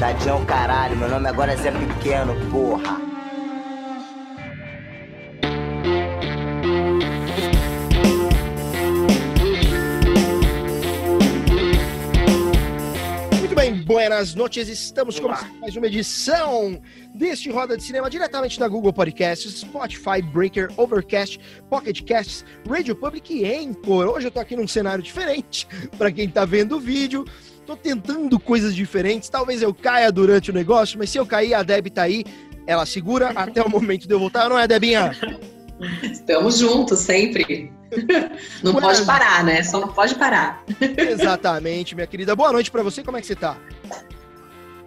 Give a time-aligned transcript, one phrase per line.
[0.00, 2.98] Tadinho, caralho, meu nome agora é Zé Pequeno, porra.
[13.38, 14.70] Muito bem, buenas noches.
[14.70, 16.80] Estamos começando mais uma edição
[17.14, 23.34] deste Roda de Cinema diretamente da Google Podcasts, Spotify, Breaker, Overcast, Pocket Casts, Radio Public
[23.34, 24.06] e Anchor.
[24.06, 27.26] Hoje eu tô aqui num cenário diferente para quem tá vendo o vídeo.
[27.70, 29.28] Tô tentando coisas diferentes.
[29.28, 32.24] Talvez eu caia durante o negócio, mas se eu cair, a Deb tá aí.
[32.66, 35.16] Ela segura até o momento de eu voltar, não é, Debinha?
[36.02, 37.72] Estamos juntos sempre.
[38.62, 39.64] Não pode parar, né?
[39.64, 40.64] Só não pode parar.
[40.96, 42.36] Exatamente, minha querida.
[42.36, 43.02] Boa noite para você.
[43.02, 43.56] Como é que você tá?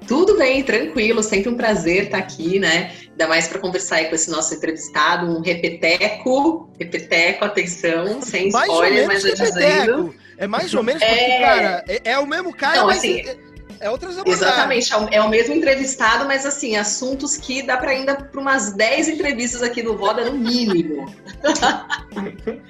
[0.07, 1.21] Tudo bem, tranquilo.
[1.21, 2.93] Sempre um prazer estar aqui, né?
[3.11, 6.69] Ainda mais para conversar aí com esse nosso entrevistado, um repeteco.
[6.79, 10.15] Repeteco, atenção, sem Mais spoiler, mas já dizendo.
[10.37, 11.39] É mais ou menos porque, É.
[11.41, 13.37] cara, é, é o mesmo cara, Não, mas assim, é,
[13.81, 14.17] é outras.
[14.25, 18.39] Exatamente, é o- é o mesmo entrevistado, mas assim, assuntos que dá para ainda para
[18.41, 21.05] umas 10 entrevistas aqui do Voda no mínimo.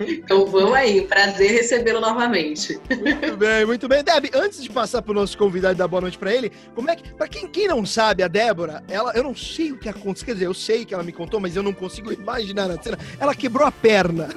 [0.08, 2.80] então vamos aí, prazer recebê-lo novamente.
[2.90, 4.04] Muito bem, muito bem.
[4.04, 6.96] Deb, antes de passar pro nosso convidado e dar boa noite pra ele, como é
[6.96, 10.26] que, pra quem, quem não sabe, a Débora, ela, eu não sei o que aconteceu,
[10.26, 12.98] quer dizer, eu sei que ela me contou, mas eu não consigo imaginar a cena.
[13.20, 14.30] Ela quebrou a perna.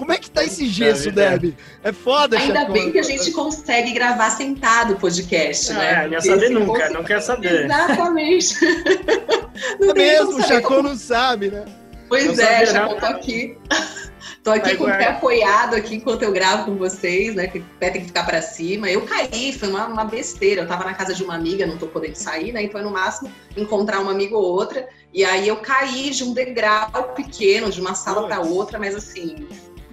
[0.00, 1.30] Como é que tá esse gesso, vida.
[1.38, 1.54] Deb?
[1.84, 2.72] É foda, Ainda Chacon.
[2.72, 5.92] bem que a gente consegue gravar sentado o podcast, né?
[5.92, 7.66] É, não ia saber nunca, não quer saber.
[7.66, 8.54] Exatamente.
[9.78, 11.66] Não É mesmo, o Chacon como- não sabe, né?
[12.08, 12.96] Pois Não é, não.
[12.98, 13.58] tô aqui.
[14.42, 17.46] Tô aqui Vai, com o pé apoiado aqui enquanto eu gravo com vocês, né?
[17.46, 18.88] Que o pé tem que ficar pra cima.
[18.88, 20.62] Eu caí, foi uma, uma besteira.
[20.62, 22.62] Eu tava na casa de uma amiga, não tô podendo sair, né?
[22.62, 24.88] Então, no máximo, encontrar uma amiga ou outra.
[25.12, 28.50] E aí eu caí de um degrau pequeno, de uma sala pra Putz.
[28.50, 29.46] outra, mas assim,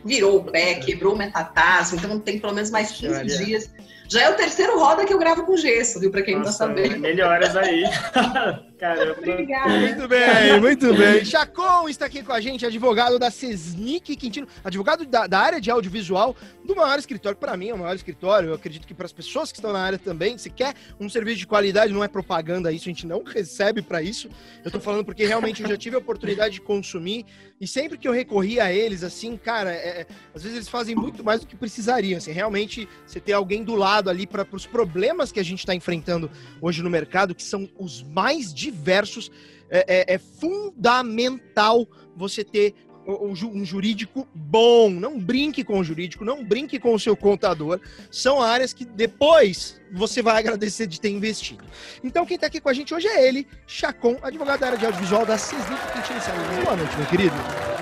[0.07, 1.95] virou o pé, quebrou o metatarso.
[1.95, 3.37] Então tem pelo menos mais 15 Maria.
[3.37, 3.69] dias.
[4.09, 6.09] Já é o terceiro roda que eu gravo com gesso, viu?
[6.11, 6.99] Pra quem não tá Nossa, sabendo.
[6.99, 7.83] melhoras aí.
[8.79, 9.15] Caramba.
[9.17, 9.69] Obrigada.
[9.69, 11.25] Muito bem, muito bem.
[11.25, 15.71] Chacon está aqui com a gente, advogado da Sesnic Quintino, advogado da, da área de
[15.71, 17.37] audiovisual do maior escritório.
[17.37, 18.49] Para mim, é o maior escritório.
[18.49, 21.37] Eu acredito que para as pessoas que estão na área também, se quer um serviço
[21.39, 24.29] de qualidade, não é propaganda isso, a gente não recebe para isso.
[24.63, 27.25] Eu tô falando porque realmente eu já tive a oportunidade de consumir
[27.59, 30.95] e sempre que eu recorri a eles, assim, cara, é- é, às vezes eles fazem
[30.95, 32.19] muito mais do que precisariam.
[32.19, 35.73] Assim, realmente, você ter alguém do lado ali para os problemas que a gente está
[35.73, 36.29] enfrentando
[36.61, 39.31] hoje no mercado, que são os mais diversos,
[39.69, 42.73] é, é- é fundamental você ter
[43.07, 44.89] um jurídico bom.
[44.89, 47.79] Não brinque com o jurídico, não brinque com o seu contador.
[48.11, 51.63] São áreas que depois você vai agradecer de ter investido.
[52.03, 54.85] Então, quem está aqui com a gente hoje é ele, Chacon, advogado da área de
[54.85, 56.65] audiovisual da Cisnic Quintino.
[56.65, 57.76] Boa noite, meu querido.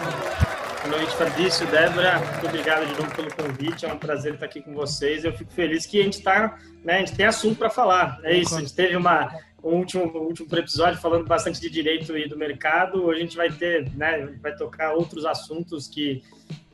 [0.85, 2.19] Boa noite, Fabrício, Débora.
[2.19, 3.87] Muito obrigado de novo pelo convite.
[3.87, 5.25] É um prazer estar aqui com vocês.
[5.25, 8.19] Eu fico feliz que a gente tá, né, a gente tem assunto para falar.
[8.21, 8.55] É isso.
[8.55, 12.37] A gente teve uma um último um último episódio falando bastante de direito e do
[12.37, 13.03] mercado.
[13.03, 16.21] Hoje a gente vai ter, né, vai tocar outros assuntos que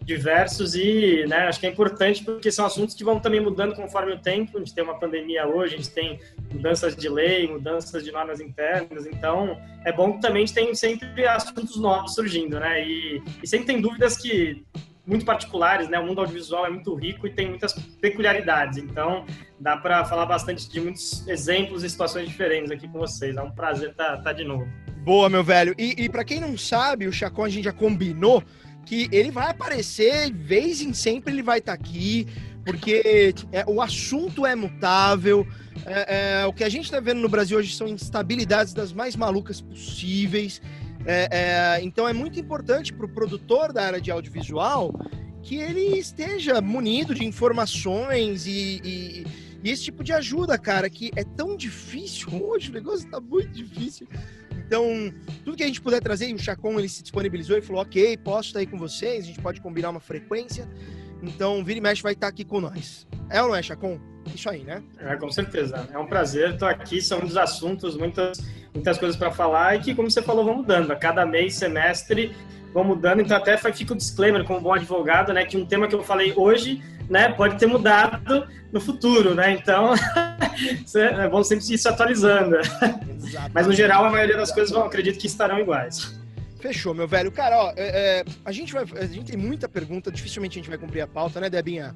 [0.03, 4.13] diversos e, né, acho que é importante porque são assuntos que vão também mudando conforme
[4.13, 4.57] o tempo.
[4.57, 6.19] A gente tem uma pandemia hoje, a gente tem
[6.51, 9.05] mudanças de lei, mudanças de normas internas.
[9.05, 12.85] Então, é bom que também a gente tem sempre assuntos novos surgindo, né?
[12.85, 14.63] E, e sempre tem dúvidas que
[15.05, 15.99] muito particulares, né?
[15.99, 18.77] O mundo audiovisual é muito rico e tem muitas peculiaridades.
[18.77, 19.25] Então,
[19.59, 23.35] dá para falar bastante de muitos exemplos e situações diferentes aqui com vocês.
[23.35, 24.67] É um prazer estar de novo.
[25.03, 25.73] Boa, meu velho.
[25.79, 28.43] E, e para quem não sabe, o Chacon a gente já combinou
[28.85, 32.27] que ele vai aparecer, vez em sempre ele vai estar aqui,
[32.65, 35.47] porque é, o assunto é mutável.
[35.85, 39.15] É, é, o que a gente está vendo no Brasil hoje são instabilidades das mais
[39.15, 40.61] malucas possíveis.
[41.05, 44.93] É, é, então é muito importante para o produtor da área de audiovisual
[45.41, 49.25] que ele esteja munido de informações e, e-
[49.63, 53.49] e esse tipo de ajuda, cara, que é tão difícil hoje, o negócio tá muito
[53.51, 54.07] difícil.
[54.71, 55.13] Então,
[55.43, 58.47] tudo que a gente puder trazer, o Chacon ele se disponibilizou e falou: ok, posso
[58.47, 60.65] estar aí com vocês, a gente pode combinar uma frequência.
[61.21, 63.05] Então, Vira e Mexe vai estar aqui com nós.
[63.29, 63.99] É ou não é, Chacon?
[64.33, 64.81] Isso aí, né?
[64.97, 65.89] É, com certeza.
[65.91, 66.51] É um prazer.
[66.51, 67.01] Estou aqui.
[67.01, 68.39] São muitos assuntos, muitas,
[68.73, 70.89] muitas coisas para falar e que, como você falou, vão mudando.
[70.91, 72.33] A cada mês, semestre,
[72.73, 73.19] vão mudando.
[73.19, 75.43] Então, até fica o disclaimer, como bom advogado, né?
[75.43, 76.81] Que um tema que eu falei hoje
[77.11, 79.51] né, pode ter mudado no futuro, né?
[79.51, 79.93] Então,
[80.95, 82.55] é bom sempre ir se atualizando.
[82.57, 83.51] Exatamente.
[83.53, 86.17] Mas no geral, a maioria das coisas, eu acredito que estarão iguais.
[86.61, 87.29] Fechou, meu velho.
[87.29, 90.69] Cara, ó, é, é, a, gente vai, a gente tem muita pergunta, dificilmente a gente
[90.69, 91.93] vai cumprir a pauta, né, Debinha?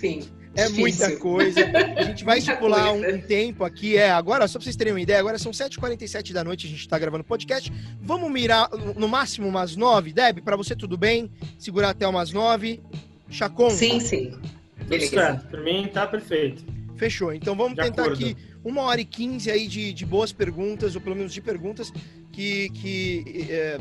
[0.00, 0.28] Sim.
[0.56, 0.80] É difícil.
[0.80, 1.60] muita coisa.
[1.96, 3.96] A gente vai estipular um, um, tempo aqui.
[3.96, 6.88] É, agora, só pra vocês terem uma ideia, agora são 7h47 da noite, a gente
[6.88, 7.72] tá gravando podcast.
[8.00, 10.12] Vamos mirar no máximo umas 9.
[10.12, 11.30] Deb, pra você tudo bem?
[11.60, 12.80] Segurar até umas 9.
[13.30, 13.70] Chacon?
[13.70, 14.38] Sim, sim.
[14.86, 15.10] Beleza.
[15.10, 16.64] Certo, pra mim tá perfeito.
[16.96, 17.32] Fechou.
[17.32, 18.24] Então vamos de tentar acordo.
[18.24, 21.92] aqui uma hora e quinze aí de, de boas perguntas, ou pelo menos de perguntas
[22.32, 23.78] que, que é,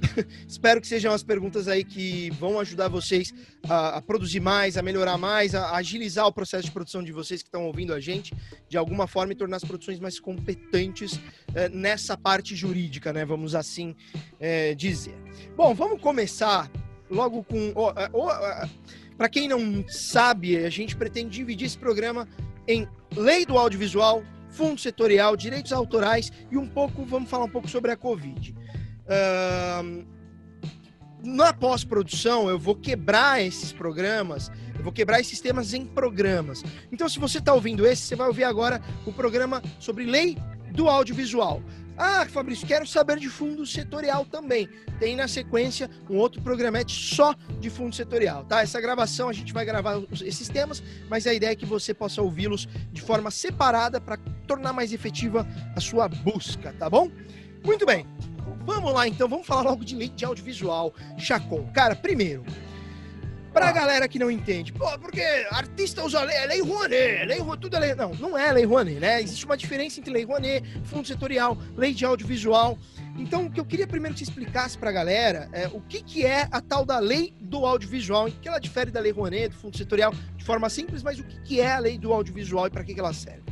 [0.46, 3.32] espero que sejam as perguntas aí que vão ajudar vocês
[3.68, 7.12] a, a, produzir mais, a melhorar mais, a, a agilizar o processo de produção de
[7.12, 8.34] vocês que estão ouvindo a gente,
[8.68, 11.20] de alguma forma, e tornar as produções mais competentes
[11.54, 13.24] é, nessa parte jurídica, né?
[13.24, 13.94] Vamos assim
[14.40, 15.14] é, dizer.
[15.56, 16.70] Bom, vamos começar
[17.10, 17.72] logo com.
[17.74, 18.68] Oh, oh, oh,
[19.16, 22.28] Para quem não sabe, a gente pretende dividir esse programa
[22.66, 27.68] em lei do audiovisual, fundo setorial, direitos autorais e um pouco, vamos falar um pouco
[27.68, 28.54] sobre a Covid.
[29.04, 30.06] Uh,
[31.24, 36.62] na pós-produção, eu vou quebrar esses programas, eu vou quebrar esses temas em programas.
[36.92, 40.36] Então, se você está ouvindo esse, você vai ouvir agora o programa sobre lei
[40.72, 41.62] do audiovisual.
[42.00, 44.68] Ah, Fabrício, quero saber de fundo setorial também.
[45.00, 48.62] Tem na sequência um outro programete só de fundo setorial, tá?
[48.62, 50.80] Essa gravação a gente vai gravar esses temas,
[51.10, 54.16] mas a ideia é que você possa ouvi-los de forma separada para
[54.46, 57.10] tornar mais efetiva a sua busca, tá bom?
[57.64, 58.06] Muito bem.
[58.64, 61.68] Vamos lá então, vamos falar logo de lei de audiovisual, Chacon.
[61.72, 62.44] Cara, primeiro,
[63.58, 65.20] Pra galera que não entende, pô, porque
[65.50, 67.94] artista usa lei, é lei Rouanet, lei tudo é lei.
[67.96, 69.20] Não, não é lei Rouanet, né?
[69.20, 72.78] Existe uma diferença entre lei Rouanet, fundo setorial, lei de audiovisual.
[73.18, 76.24] Então, o que eu queria primeiro que você explicasse pra galera é o que, que
[76.24, 79.56] é a tal da lei do audiovisual, em que ela difere da lei Rouanet, do
[79.56, 82.70] fundo setorial, de forma simples, mas o que, que é a lei do audiovisual e
[82.70, 83.42] para que, que ela serve?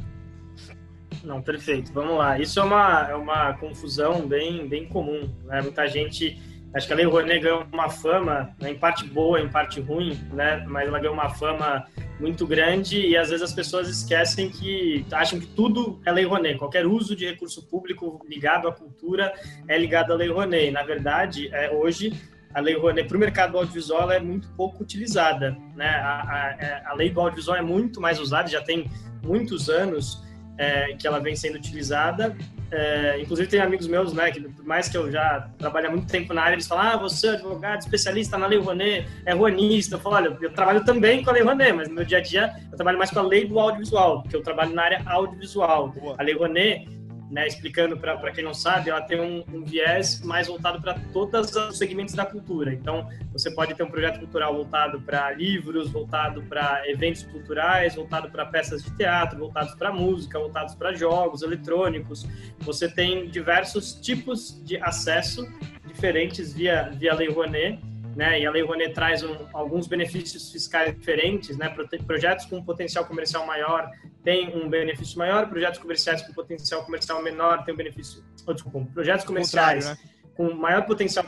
[1.24, 1.92] Não, perfeito.
[1.92, 2.38] Vamos lá.
[2.38, 5.28] Isso é uma, é uma confusão bem, bem comum.
[5.46, 5.60] Né?
[5.62, 6.38] Muita gente
[6.74, 10.20] Acho que a Lei Rouanet ganhou uma fama, né, em parte boa, em parte ruim,
[10.32, 10.64] né?
[10.68, 11.86] Mas ela ganhou uma fama
[12.20, 16.58] muito grande e às vezes as pessoas esquecem que acham que tudo é Lei Rouanet.
[16.58, 19.32] Qualquer uso de recurso público ligado à cultura
[19.68, 20.70] é ligado à Lei Rouanet.
[20.70, 22.12] Na verdade, é, hoje
[22.52, 25.88] a Lei Rouanet para o mercado audiovisual é muito pouco utilizada, né?
[25.88, 28.90] A, a, é, a, Lei do audiovisual é muito mais usada, já tem
[29.22, 30.22] muitos anos
[30.58, 32.36] é, que ela vem sendo utilizada
[32.70, 36.06] é, inclusive tem amigos meus, né, que por mais que eu já trabalhe há muito
[36.06, 39.96] tempo na área, eles falam, ah, você é advogado, especialista na lei Rouanet, é ruanista.
[39.96, 42.20] Eu falo, olha, eu trabalho também com a lei Rouanet, mas no meu dia a
[42.20, 45.88] dia eu trabalho mais com a lei do audiovisual, porque eu trabalho na área audiovisual.
[45.88, 46.16] Boa.
[46.18, 46.88] A lei Rouanet,
[47.30, 51.54] né, explicando para quem não sabe, ela tem um, um viés mais voltado para todos
[51.54, 52.72] os segmentos da cultura.
[52.72, 58.30] Então, você pode ter um projeto cultural voltado para livros, voltado para eventos culturais, voltado
[58.30, 62.26] para peças de teatro, voltados para música, voltados para jogos eletrônicos.
[62.60, 65.46] Você tem diversos tipos de acesso
[65.86, 67.80] diferentes via, via Lei Rouanet
[68.16, 68.40] né?
[68.40, 71.68] E a Lei Rouanet traz um, alguns benefícios fiscais diferentes, né?
[72.06, 73.90] Projetos com potencial comercial maior
[74.24, 78.24] têm um benefício maior, projetos comerciais com potencial comercial menor têm um benefício.
[78.46, 79.98] Oh, desculpa, projetos comerciais né?
[80.34, 81.26] com maior potencial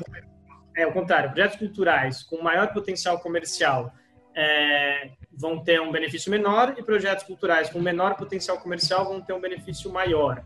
[0.75, 3.93] é o contrário, projetos culturais com maior potencial comercial
[4.35, 9.33] é, vão ter um benefício menor e projetos culturais com menor potencial comercial vão ter
[9.33, 10.43] um benefício maior.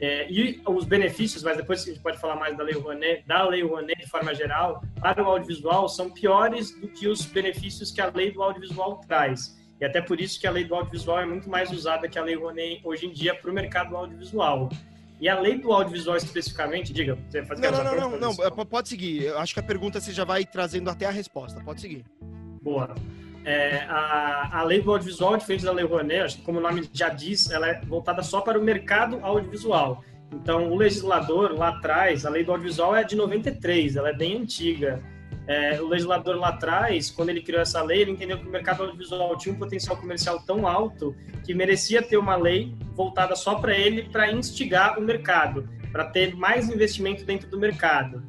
[0.00, 3.42] É, e os benefícios, mas depois a gente pode falar mais da Lei Rouanet, da
[3.48, 8.00] Lei Rouanet de forma geral, para o audiovisual são piores do que os benefícios que
[8.00, 9.58] a Lei do Audiovisual traz.
[9.80, 12.22] E até por isso que a Lei do Audiovisual é muito mais usada que a
[12.22, 14.68] Lei Rouanet hoje em dia para o mercado audiovisual.
[15.20, 18.88] E a lei do audiovisual especificamente, diga, você faz Não, não, não, não, não, pode
[18.88, 19.24] seguir.
[19.24, 21.60] Eu acho que a pergunta você já vai trazendo até a resposta.
[21.60, 22.04] Pode seguir.
[22.62, 22.94] Boa.
[23.48, 27.50] É, a, a lei do audiovisual, diferente da lei Rouanet, como o nome já diz,
[27.50, 30.04] ela é voltada só para o mercado audiovisual.
[30.30, 34.36] Então, o legislador lá atrás, a lei do audiovisual é de 93, ela é bem
[34.36, 35.02] antiga.
[35.46, 38.82] É, o legislador lá atrás, quando ele criou essa lei, ele entendeu que o mercado
[38.82, 43.74] audiovisual tinha um potencial comercial tão alto que merecia ter uma lei voltada só para
[43.74, 48.22] ele, para instigar o mercado, para ter mais investimento dentro do mercado.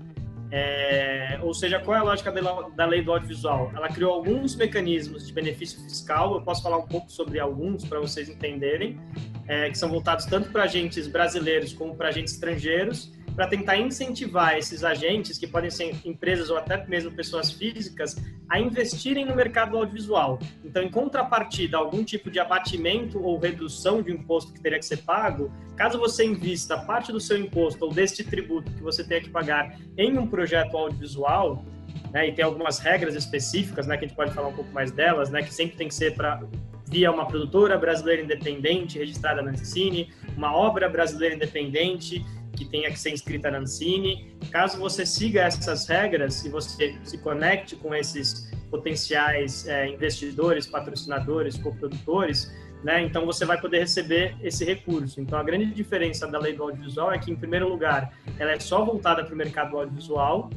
[0.51, 2.32] É, ou seja, qual é a lógica
[2.75, 3.72] da lei do audiovisual?
[3.75, 8.00] Ela criou alguns mecanismos de benefício fiscal, eu posso falar um pouco sobre alguns para
[8.00, 9.00] vocês entenderem,
[9.48, 14.58] é, que são voltados tanto para agentes brasileiros como para agentes estrangeiros, para tentar incentivar
[14.58, 19.77] esses agentes, que podem ser empresas ou até mesmo pessoas físicas, a investirem no mercado
[19.77, 20.38] audiovisual.
[20.62, 24.98] Então, em contrapartida, algum tipo de abatimento ou redução de imposto que teria que ser
[25.03, 29.29] pago, caso você invista parte do seu imposto ou deste tributo que você tenha que
[29.29, 31.63] pagar em um projeto audiovisual,
[32.12, 34.91] né, e tem algumas regras específicas, né, que a gente pode falar um pouco mais
[34.91, 36.43] delas, né, que sempre tem que ser para
[36.89, 42.25] via uma produtora brasileira independente registrada na Ancine, uma obra brasileira independente
[42.60, 44.38] que tenha que ser inscrita na Ancine.
[44.51, 51.58] Caso você siga essas regras e você se conecte com esses potenciais é, investidores, patrocinadores,
[51.58, 52.51] coprodutores,
[52.84, 55.20] né, então você vai poder receber esse recurso.
[55.22, 58.60] Então a grande diferença da lei do audiovisual é que, em primeiro lugar, ela é
[58.60, 60.50] só voltada para o mercado audiovisual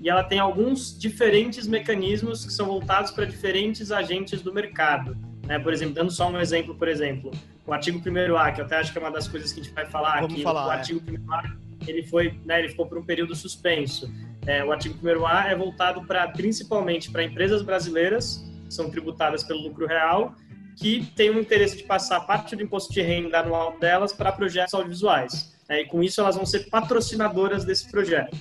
[0.00, 5.16] e ela tem alguns diferentes mecanismos que são voltados para diferentes agentes do mercado.
[5.46, 5.58] Né?
[5.58, 7.30] Por exemplo, dando só um exemplo, por exemplo,
[7.70, 9.72] o artigo 1A, que eu até acho que é uma das coisas que a gente
[9.72, 10.74] vai falar Vamos aqui, falar, o é.
[10.74, 14.12] artigo 1A, ele foi, né, ele ficou por um período suspenso.
[14.44, 19.60] É, o artigo 1A é voltado para principalmente para empresas brasileiras que são tributadas pelo
[19.60, 20.34] lucro real
[20.76, 24.74] que têm o interesse de passar parte do imposto de renda anual delas para projetos
[24.74, 25.56] audiovisuais.
[25.68, 25.82] né?
[25.82, 28.36] e com isso elas vão ser patrocinadoras desse projeto.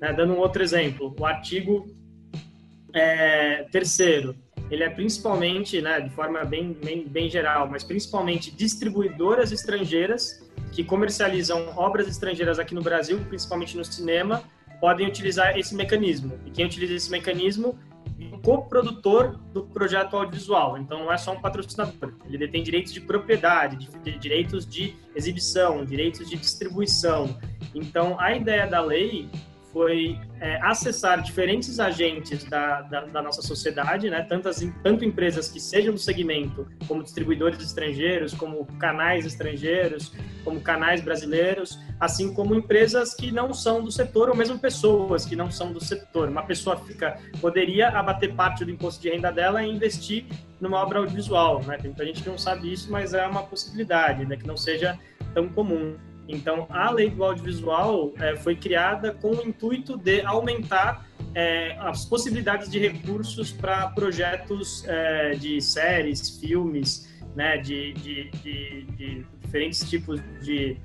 [0.00, 0.12] né?
[0.12, 1.86] Dando um outro exemplo, o artigo
[2.92, 4.36] é, terceiro,
[4.70, 10.84] ele é principalmente, né, de forma bem, bem, bem geral, mas principalmente distribuidoras estrangeiras que
[10.84, 14.44] comercializam obras estrangeiras aqui no Brasil, principalmente no cinema,
[14.80, 16.38] podem utilizar esse mecanismo.
[16.46, 17.76] E quem utiliza esse mecanismo
[18.20, 20.78] é um coprodutor do projeto audiovisual.
[20.78, 22.14] Então, não é só um patrocinador.
[22.26, 27.36] Ele detém direitos de propriedade, de, de direitos de exibição, direitos de distribuição.
[27.74, 29.28] Então, a ideia da lei
[29.72, 34.22] foi é, acessar diferentes agentes da, da, da, nossa sociedade, né?
[34.22, 40.12] Tantas, tanto empresas que sejam do segmento, como distribuidores estrangeiros, como canais estrangeiros,
[40.44, 45.36] como canais brasileiros, assim como empresas que não são do setor, ou mesmo pessoas que
[45.36, 46.28] não são do setor.
[46.28, 50.26] Uma pessoa fica, poderia abater parte do imposto de renda dela e investir
[50.60, 51.76] numa obra audiovisual, né?
[51.76, 54.36] Tem muita gente que não sabe isso, mas é uma possibilidade, né?
[54.36, 54.98] Que não seja
[55.34, 55.96] tão comum.
[56.30, 62.04] Então, a lei do audiovisual é, foi criada com o intuito de aumentar é, as
[62.04, 69.88] possibilidades de recursos para projetos é, de séries, filmes, né, de, de, de, de diferentes
[69.88, 70.76] tipos de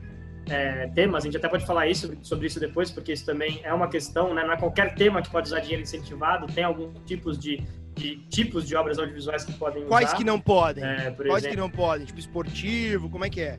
[0.50, 1.24] é, temas.
[1.24, 4.34] A gente até pode falar isso, sobre isso depois, porque isso também é uma questão.
[4.34, 6.48] Né, não é qualquer tema que pode usar dinheiro incentivado.
[6.48, 7.64] Tem alguns tipos de,
[7.96, 9.90] de tipos de obras audiovisuais que podem usar.
[9.90, 10.84] Quais que não podem?
[10.84, 12.06] É, Quais exemplo, que não podem?
[12.06, 13.58] Tipo esportivo, como é que é?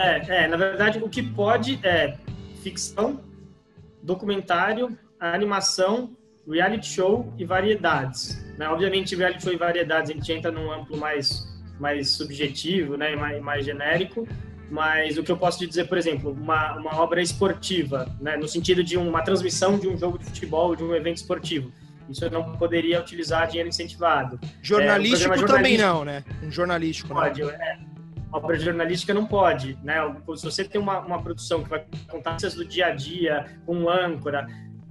[0.00, 2.16] É, é, na verdade, o que pode é
[2.62, 3.20] ficção,
[4.02, 6.16] documentário, animação,
[6.48, 8.42] reality show e variedades.
[8.56, 8.66] Né?
[8.66, 11.46] Obviamente, reality show e variedades a gente entra num amplo mais,
[11.78, 13.14] mais subjetivo, né?
[13.14, 14.26] mais, mais genérico,
[14.70, 18.38] mas o que eu posso te dizer, por exemplo, uma, uma obra esportiva, né?
[18.38, 21.70] no sentido de uma transmissão de um jogo de futebol, de um evento esportivo.
[22.08, 24.40] Isso eu não poderia utilizar dinheiro incentivado.
[24.62, 26.24] Jornalístico, É, um também jornalístico não, né?
[26.42, 27.50] Um jornalístico pode, não.
[27.50, 27.78] é.
[28.32, 29.96] Obra jornalística não pode, né?
[30.36, 33.88] Se você tem uma, uma produção que vai contar coisas do dia a dia, um
[33.88, 34.46] âncora,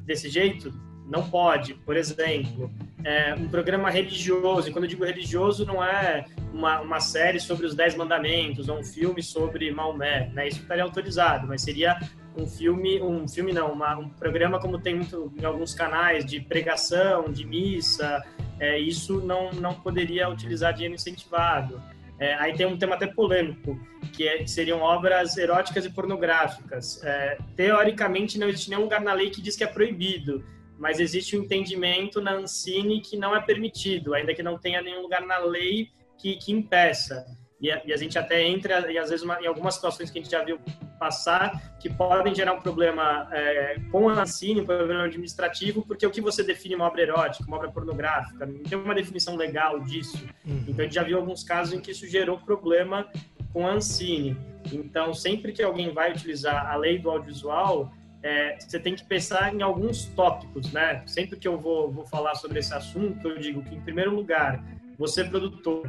[0.05, 0.74] desse jeito,
[1.05, 1.74] não pode.
[1.74, 2.72] Por exemplo,
[3.03, 7.65] é, um programa religioso, e quando eu digo religioso, não é uma, uma série sobre
[7.65, 10.48] os Dez Mandamentos, ou um filme sobre Maomé, né?
[10.48, 11.98] Isso estaria autorizado, mas seria
[12.38, 16.39] um filme, um filme não, uma, um programa como tem muito em alguns canais de
[16.39, 18.24] pregação, de missa,
[18.60, 21.81] é, isso não, não poderia utilizar dinheiro incentivado.
[22.20, 23.80] É, aí tem um tema até polêmico,
[24.14, 27.02] que, é, que seriam obras eróticas e pornográficas.
[27.04, 30.44] É, teoricamente, não existe nenhum lugar na lei que diz que é proibido,
[30.78, 35.02] mas existe um entendimento na Ancine que não é permitido, ainda que não tenha nenhum
[35.02, 37.26] lugar na lei que, que impeça.
[37.62, 40.20] E a, e a, gente até entra, e às vezes, uma, em algumas situações que
[40.20, 40.60] a gente já viu
[41.00, 46.12] passar, que podem gerar um problema é, com a Ancine, um problema administrativo, porque o
[46.12, 50.24] que você define uma obra erótica, uma obra pornográfica, não tem uma definição legal disso.
[50.46, 50.65] Uhum.
[50.68, 53.08] Então, a gente já viu alguns casos em que isso gerou problema
[53.53, 54.38] com a Ancine.
[54.72, 57.91] Então, sempre que alguém vai utilizar a lei do audiovisual,
[58.22, 61.01] é, você tem que pensar em alguns tópicos, né?
[61.06, 64.62] Sempre que eu vou, vou falar sobre esse assunto, eu digo que, em primeiro lugar,
[64.98, 65.88] você, produtor,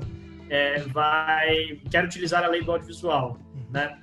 [0.48, 3.38] é, vai quer utilizar a lei do audiovisual,
[3.70, 3.98] né?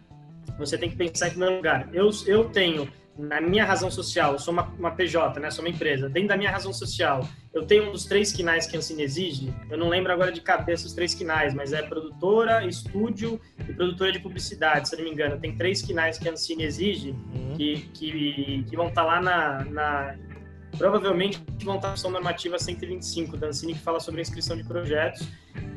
[0.57, 1.89] Você tem que pensar em primeiro lugar.
[1.93, 2.87] Eu, eu tenho
[3.17, 5.49] na minha razão social, eu sou uma, uma PJ, né?
[5.49, 6.07] Sou uma empresa.
[6.07, 9.51] Dentro da minha razão social, eu tenho um dos três quinais que a Ancine exige.
[9.71, 14.11] Eu não lembro agora de cabeça os três quinais, mas é produtora, estúdio e produtora
[14.11, 15.39] de publicidade, se não me engano.
[15.39, 17.55] Tem três quinais que a Ancine exige Uhum.
[17.55, 20.15] que, que, que vão estar lá na, na
[20.77, 25.27] provavelmente vão estar na Normativa 125 da Ancine, que fala sobre a inscrição de projetos,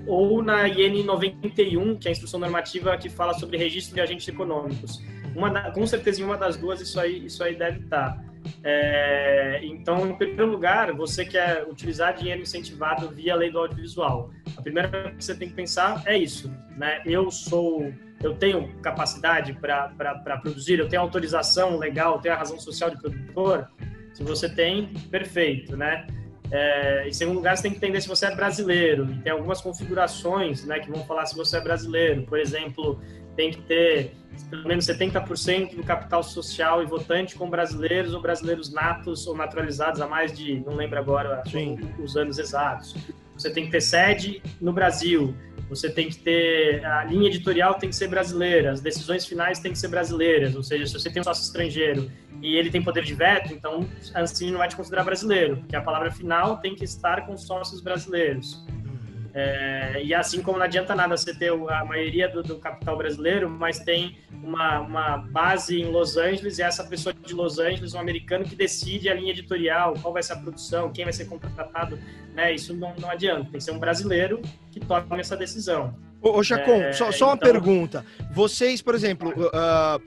[0.06, 4.26] ou na IN 91, que é a Instrução Normativa que fala sobre registro de agentes
[4.28, 5.02] econômicos.
[5.34, 8.22] Uma com certeza, em uma das duas, isso aí, isso aí deve estar.
[8.64, 14.30] É, então, em primeiro lugar, você quer utilizar dinheiro incentivado via lei do audiovisual.
[14.56, 17.02] A primeira coisa que você tem que pensar é isso, né?
[17.06, 17.92] Eu sou,
[18.22, 22.96] eu tenho capacidade para produzir, eu tenho autorização legal, eu tenho a razão social de
[22.98, 23.68] produtor.
[24.12, 26.06] Se você tem, perfeito, né?
[26.50, 29.08] É, em segundo lugar, você tem que entender se você é brasileiro.
[29.10, 32.22] E tem algumas configurações né, que vão falar se você é brasileiro.
[32.22, 33.00] Por exemplo,
[33.36, 34.12] tem que ter
[34.48, 40.00] pelo menos 70% do capital social e votante com brasileiros ou brasileiros natos ou naturalizados
[40.00, 41.42] há mais de, não lembro agora
[41.98, 42.94] os anos exatos.
[43.40, 45.34] Você tem que ter sede no Brasil.
[45.70, 49.72] Você tem que ter a linha editorial tem que ser brasileira, as decisões finais têm
[49.72, 50.54] que ser brasileiras.
[50.54, 52.10] Ou seja, se você tem um sócio estrangeiro
[52.42, 55.74] e ele tem poder de veto, então a Ancine não vai te considerar brasileiro, porque
[55.74, 58.62] a palavra final tem que estar com sócios brasileiros.
[59.32, 63.48] É, e assim como não adianta nada você ter a maioria do, do, capital brasileiro,
[63.48, 68.00] mas tem uma, uma base em Los Angeles e essa pessoa de Los Angeles, um
[68.00, 71.98] americano, que decide a linha editorial, qual vai ser a produção, quem vai ser contratado,
[72.34, 72.52] né?
[72.52, 73.44] Isso não, não adianta.
[73.44, 75.94] Tem que ser um brasileiro que tome essa decisão.
[76.20, 77.50] Ô, ô Chacon, é, só, só uma então...
[77.50, 78.04] pergunta.
[78.32, 80.02] Vocês, por exemplo, uh,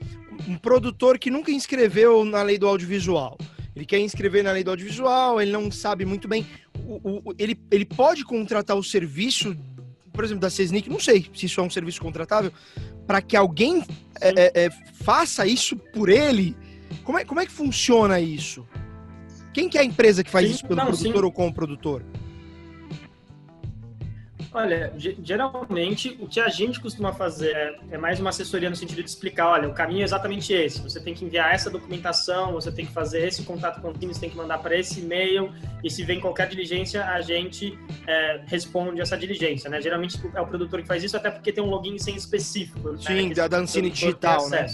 [0.46, 3.38] um produtor que nunca inscreveu na lei do audiovisual,
[3.74, 6.46] ele quer inscrever na lei do audiovisual, ele não sabe muito bem.
[6.86, 9.56] O, o, ele, ele pode contratar o serviço,
[10.12, 12.52] por exemplo, da CESNIC, não sei se isso é um serviço contratável,
[13.06, 13.82] para que alguém
[14.20, 14.70] é, é, é,
[15.02, 16.56] faça isso por ele.
[17.02, 18.66] Como é, como é que funciona isso?
[19.52, 21.24] Quem que é a empresa que faz sim, isso pelo não, produtor sim.
[21.24, 22.04] ou com o produtor?
[24.54, 29.02] Olha, geralmente o que a gente costuma fazer é, é, mais uma assessoria no sentido
[29.02, 30.80] de explicar, olha, o caminho é exatamente esse.
[30.80, 34.30] Você tem que enviar essa documentação, você tem que fazer esse contato contínuo, você tem
[34.30, 39.18] que mandar para esse e-mail e se vem qualquer diligência, a gente é, responde essa
[39.18, 39.80] diligência, né?
[39.80, 42.92] Geralmente é o produtor que faz isso, até porque tem um login sem específico.
[42.92, 42.98] Né?
[43.00, 43.34] Sim, né?
[43.34, 44.66] da, da Ancine Digital, né?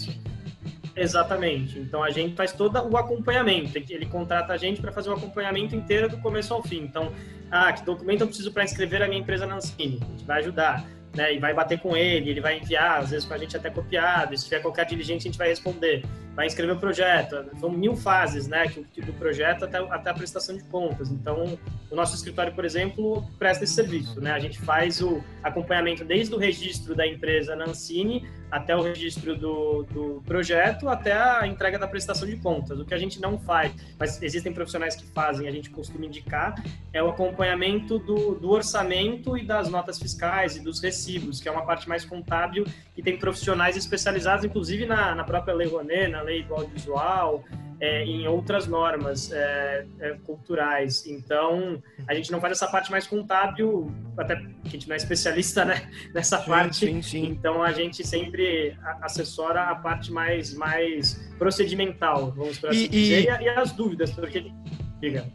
[0.95, 1.79] Exatamente.
[1.79, 3.79] Então a gente faz todo o acompanhamento.
[3.79, 6.83] Ele contrata a gente para fazer o acompanhamento inteiro do começo ao fim.
[6.83, 7.11] Então,
[7.51, 9.99] ah, que documento eu preciso para inscrever a minha empresa na Ancine?
[10.01, 10.85] A gente vai ajudar.
[11.13, 13.69] Né, e vai bater com ele, ele vai enviar, às vezes com a gente até
[13.69, 16.05] copiado, se tiver qualquer diligência a gente vai responder,
[16.35, 18.67] vai inscrever o projeto, são mil fases, né,
[19.05, 21.59] do projeto até, até a prestação de contas, então
[21.91, 26.35] o nosso escritório, por exemplo, presta esse serviço, né, a gente faz o acompanhamento desde
[26.35, 31.79] o registro da empresa na Ancine até o registro do, do projeto, até a entrega
[31.79, 32.81] da prestação de contas.
[32.81, 36.55] O que a gente não faz, mas existem profissionais que fazem, a gente costuma indicar,
[36.93, 41.53] é o acompanhamento do, do orçamento e das notas fiscais e dos recibos, que é
[41.53, 42.67] uma parte mais contábil
[42.97, 47.45] e tem profissionais especializados, inclusive na, na própria Lei Rouanet, na Lei do Audiovisual,
[47.81, 51.07] é, em outras normas é, é, culturais.
[51.07, 54.97] Então, a gente não faz essa parte mais contábil, até porque a gente não é
[54.99, 56.87] especialista né, nessa sim, parte.
[56.87, 57.27] Sim, sim.
[57.27, 63.45] Então, a gente sempre assessora a parte mais, mais procedimental, vamos assim e, dizer, e...
[63.45, 64.53] e as dúvidas, porque...
[65.01, 65.27] Diga.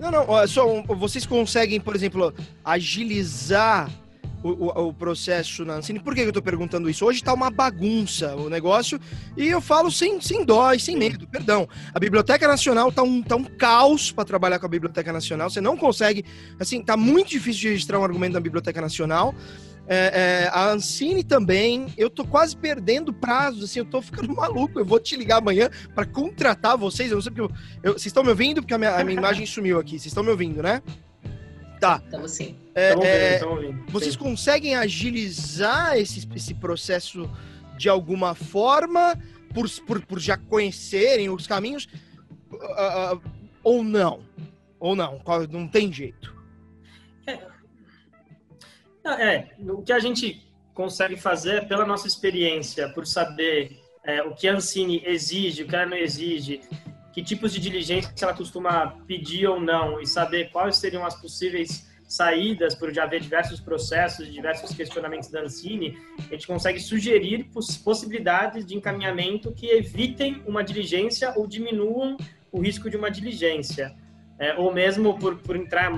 [0.00, 3.88] Não, não, só vocês conseguem, por exemplo, agilizar
[4.42, 6.00] o, o, o, processo na Ancine.
[6.00, 7.04] Por que eu estou perguntando isso?
[7.04, 8.98] Hoje está uma bagunça o negócio
[9.36, 11.68] e eu falo sem, sem dó e sem medo, perdão.
[11.94, 15.48] A Biblioteca Nacional está um, tá um caos para trabalhar com a Biblioteca Nacional.
[15.48, 16.24] Você não consegue,
[16.58, 19.34] assim, tá muito difícil de registrar um argumento da Biblioteca Nacional.
[19.86, 24.78] É, é, a Ancine também, eu tô quase perdendo prazos, assim, eu tô ficando maluco.
[24.78, 27.10] Eu vou te ligar amanhã para contratar vocês.
[27.10, 29.18] Eu não sei porque eu, eu, vocês estão me ouvindo porque a minha, a minha
[29.18, 29.92] imagem sumiu aqui.
[29.92, 30.82] Vocês estão me ouvindo, né?
[31.82, 32.00] Tá.
[32.04, 32.56] Estamos sim.
[32.76, 33.40] É, é,
[33.88, 34.18] vocês sim.
[34.20, 37.28] conseguem agilizar esse, esse processo
[37.76, 39.20] de alguma forma,
[39.52, 41.88] por, por, por já conhecerem os caminhos,
[42.52, 43.22] uh, uh,
[43.64, 44.22] ou não?
[44.78, 45.20] Ou não?
[45.50, 46.32] Não tem jeito.
[47.26, 47.38] É.
[49.04, 54.46] é, o que a gente consegue fazer pela nossa experiência, por saber é, o que
[54.46, 56.60] a Ancine exige, o que ela não exige,
[57.12, 61.90] que tipos de diligência ela costuma pedir ou não e saber quais seriam as possíveis
[62.06, 67.44] saídas por já haver diversos processos, diversos questionamentos da Ancine, a gente consegue sugerir
[67.82, 72.16] possibilidades de encaminhamento que evitem uma diligência ou diminuam
[72.50, 73.94] o risco de uma diligência
[74.38, 75.92] é, ou mesmo por, por entrar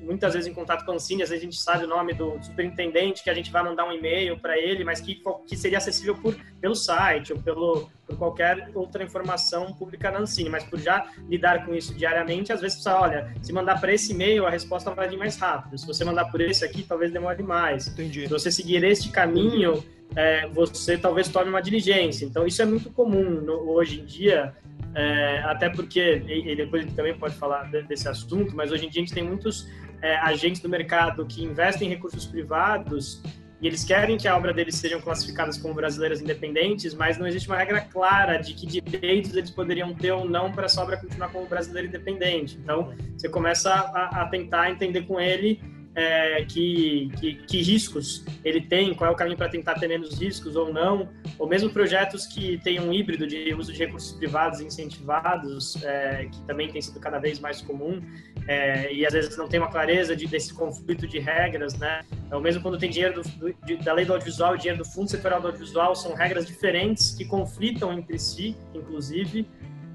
[0.00, 2.38] muitas vezes em contato com o Ancine, às vezes a gente sabe o nome do
[2.42, 6.14] superintendente, que a gente vai mandar um e-mail para ele, mas que, que seria acessível
[6.14, 11.10] por, pelo site ou pelo, por qualquer outra informação pública na Ancine, mas por já
[11.28, 14.90] lidar com isso diariamente, às vezes você olha, se mandar para esse e-mail, a resposta
[14.92, 17.88] vai vir mais rápido, se você mandar por esse aqui, talvez demore mais.
[17.88, 18.22] Entendi.
[18.22, 19.82] Se você seguir este caminho,
[20.14, 22.24] é, você talvez tome uma diligência.
[22.24, 24.54] Então, isso é muito comum no, hoje em dia,
[24.98, 28.88] é, até porque, e, depois ele também pode falar de, desse assunto, mas hoje em
[28.88, 29.68] dia a gente tem muitos
[30.02, 33.22] é, agentes do mercado que investem em recursos privados
[33.60, 37.48] e eles querem que a obra deles sejam classificadas como brasileiras independentes, mas não existe
[37.48, 41.28] uma regra clara de que direitos eles poderiam ter ou não para essa obra continuar
[41.28, 42.58] como brasileira independente.
[42.60, 45.60] Então, você começa a, a tentar entender com ele
[45.98, 50.16] é, que, que, que, riscos ele tem, qual é o caminho para tentar ter menos
[50.20, 54.60] riscos ou não, ou mesmo projetos que têm um híbrido de uso de recursos privados
[54.60, 58.00] incentivados, é, que também tem sido cada vez mais comum,
[58.46, 62.02] é, e às vezes não tem uma clareza de, desse conflito de regras, né?
[62.30, 64.88] Ou mesmo quando tem dinheiro do, do, de, da lei do audiovisual e dinheiro do
[64.88, 69.48] Fundo Setorial do Audiovisual, são regras diferentes que conflitam entre si, inclusive,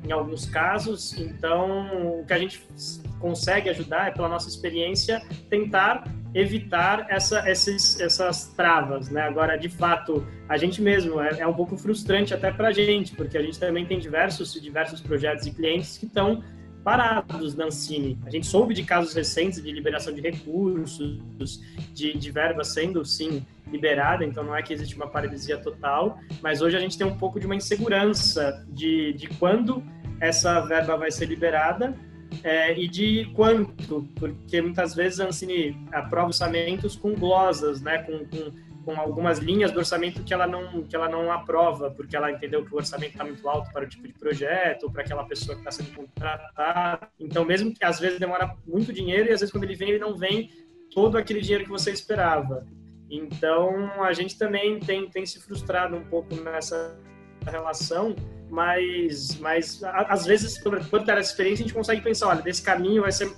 [0.03, 1.17] em alguns casos.
[1.17, 2.65] Então, o que a gente
[3.19, 6.03] consegue ajudar é, pela nossa experiência, tentar
[6.35, 9.21] evitar essa, esses, essas travas, né?
[9.21, 13.15] Agora, de fato, a gente mesmo é, é um pouco frustrante até para a gente,
[13.15, 16.43] porque a gente também tem diversos diversos projetos e clientes que estão
[16.83, 18.17] parados na Ancine.
[18.25, 21.61] A gente soube de casos recentes de liberação de recursos,
[21.93, 26.61] de, de verba sendo, sim, liberada, então não é que existe uma paralisia total, mas
[26.61, 29.83] hoje a gente tem um pouco de uma insegurança de, de quando
[30.21, 31.93] essa verba vai ser liberada
[32.43, 38.25] é, e de quanto, porque muitas vezes a Ancine aprova orçamentos com glosas, né, com,
[38.25, 38.51] com,
[38.85, 42.63] com, algumas linhas do orçamento que ela, não, que ela não aprova, porque ela entendeu
[42.63, 45.55] que o orçamento está muito alto para o tipo de projeto, ou para aquela pessoa
[45.55, 47.07] que está sendo contratada.
[47.19, 49.99] Então, mesmo que às vezes demora muito dinheiro, e às vezes quando ele vem, ele
[49.99, 50.49] não vem
[50.93, 52.65] todo aquele dinheiro que você esperava.
[53.15, 56.97] Então, a gente também tem, tem se frustrado um pouco nessa
[57.45, 58.15] relação,
[58.49, 63.03] mas, mas às vezes, por, por essa experiência, a gente consegue pensar, olha, desse caminho
[63.03, 63.31] vai ser...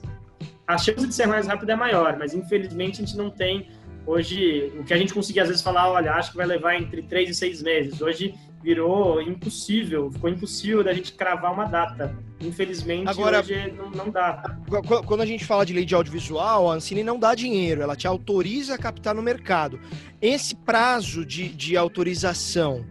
[0.65, 3.69] A chance de ser mais rápido é maior, mas infelizmente a gente não tem
[4.05, 7.01] hoje, o que a gente conseguia às vezes falar, olha, acho que vai levar entre
[7.03, 8.01] três e seis meses.
[8.01, 8.33] Hoje
[8.65, 12.17] virou impossível, ficou impossível da gente cravar uma data.
[12.41, 14.57] Infelizmente, Agora, hoje não, não, dá.
[15.05, 18.07] Quando a gente fala de lei de audiovisual, a Ancine não dá dinheiro, ela te
[18.07, 19.79] autoriza a captar no mercado.
[20.19, 22.83] Esse prazo de, de autorização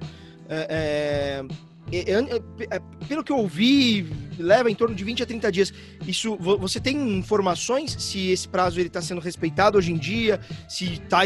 [0.48, 1.44] é, é,
[3.08, 5.72] pelo que eu ouvi, leva em torno de 20 a 30 dias.
[6.06, 10.98] Isso, você tem informações se esse prazo ele está sendo respeitado hoje em dia, se
[11.08, 11.20] tá,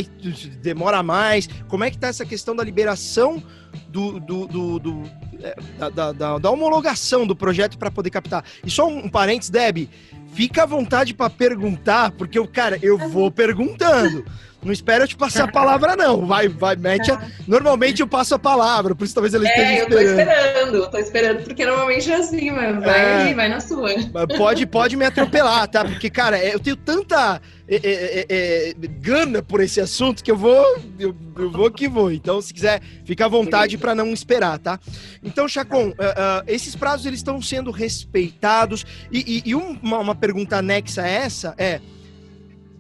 [0.61, 1.49] demora mais?
[1.69, 3.43] Como é que está essa questão da liberação
[3.89, 5.03] do, do, do, do
[5.41, 5.57] é,
[5.91, 8.45] da, da, da, homologação do projeto para poder captar?
[8.65, 9.89] E só um, um parênteses, Deb,
[10.35, 14.25] fica à vontade para perguntar, porque eu, cara, eu vou perguntando.
[14.63, 16.27] Não espera eu te passar a palavra, não.
[16.27, 17.11] Vai, vai, mete.
[17.13, 17.21] A...
[17.47, 19.95] Normalmente eu passo a palavra, por isso talvez ele esteja é, esperando.
[19.95, 22.81] É, eu tô esperando, tô esperando, porque normalmente é assim, mano.
[22.81, 23.17] Vai é...
[23.23, 23.91] aí, vai na sua.
[24.37, 25.85] Pode, pode me atropelar, tá?
[25.85, 30.37] Porque, cara, é, eu tenho tanta é, é, é, gana por esse assunto que eu
[30.37, 30.65] vou,
[30.99, 32.11] eu, eu, vou que vou.
[32.11, 34.81] Então, se quiser, fica à vontade para não esperar, tá?
[35.23, 38.85] Então, Chacon, uh, uh, esses prazos eles estão sendo respeitados.
[39.13, 41.81] E, e, e uma, uma pergunta anexa a essa é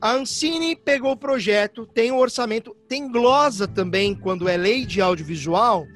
[0.01, 5.01] a Ancine pegou o projeto, tem o orçamento, tem glosa também quando é lei de
[5.01, 5.87] audiovisual.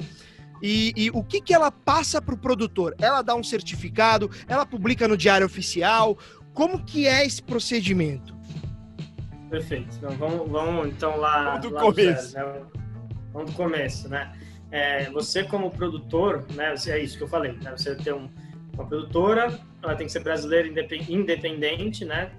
[0.62, 2.95] E, e o que, que ela passa para o produtor?
[3.01, 6.17] Ela dá um certificado, ela publica no diário oficial.
[6.55, 8.37] Como que é esse procedimento?
[9.51, 9.97] Perfeito.
[9.97, 12.29] Então, vamos, vamos então lá, vamos do lá começo.
[12.29, 12.61] Zero, né?
[13.33, 14.33] Vamos do começo, né?
[14.71, 16.75] É, você como produtor, né?
[16.87, 17.73] É isso que eu falei, né?
[17.77, 18.31] Você tem um,
[18.73, 20.69] uma produtora, ela tem que ser brasileira
[21.09, 22.33] independente, né?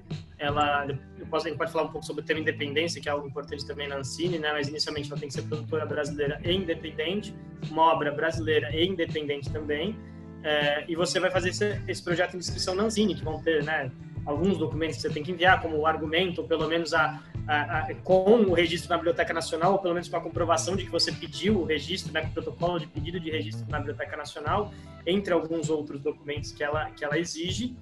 [0.44, 0.86] Ela
[1.34, 3.66] posso, a gente pode falar um pouco sobre o tema independência, que é algo importante
[3.66, 4.52] também na Ancine, né?
[4.54, 7.36] Mas inicialmente ela tem que ser produtora brasileira e independente,
[7.72, 9.98] uma obra brasileira e independente também.
[10.44, 13.64] É, e você vai fazer esse, esse, projeto de inscrição na Ancine, que vão ter,
[13.64, 13.90] né?
[14.26, 17.80] Alguns documentos que você tem que enviar, como o argumento, ou pelo menos a, a,
[17.80, 20.92] a, com o registro na Biblioteca Nacional, ou pelo menos com a comprovação de que
[20.92, 24.72] você pediu o registro, né, com o protocolo de pedido de registro na Biblioteca Nacional,
[25.06, 27.76] entre alguns outros documentos que ela, que ela exige.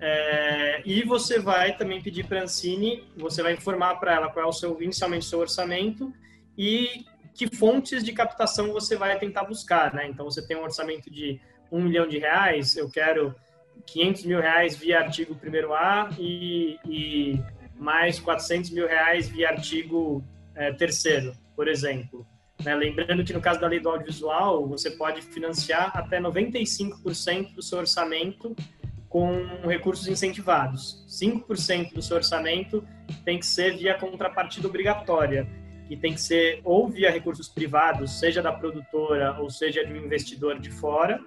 [0.00, 4.44] É, e você vai também pedir para a Ancine, você vai informar para ela qual
[4.44, 6.12] é o seu, inicialmente seu orçamento
[6.58, 10.06] e que fontes de captação você vai tentar buscar, né?
[10.06, 13.34] Então, você tem um orçamento de um milhão de reais, eu quero
[13.86, 17.40] 500 mil reais via artigo 1A e, e
[17.76, 20.22] mais 400 mil reais via artigo
[20.54, 22.26] é, terceiro, por exemplo.
[22.62, 22.74] Né?
[22.74, 27.78] Lembrando que no caso da lei do audiovisual, você pode financiar até 95% do seu
[27.78, 28.54] orçamento
[29.14, 31.04] com recursos incentivados.
[31.08, 32.82] 5% do seu orçamento
[33.24, 35.46] tem que ser via contrapartida obrigatória,
[35.86, 40.04] que tem que ser ou via recursos privados, seja da produtora ou seja de um
[40.04, 41.20] investidor de fora,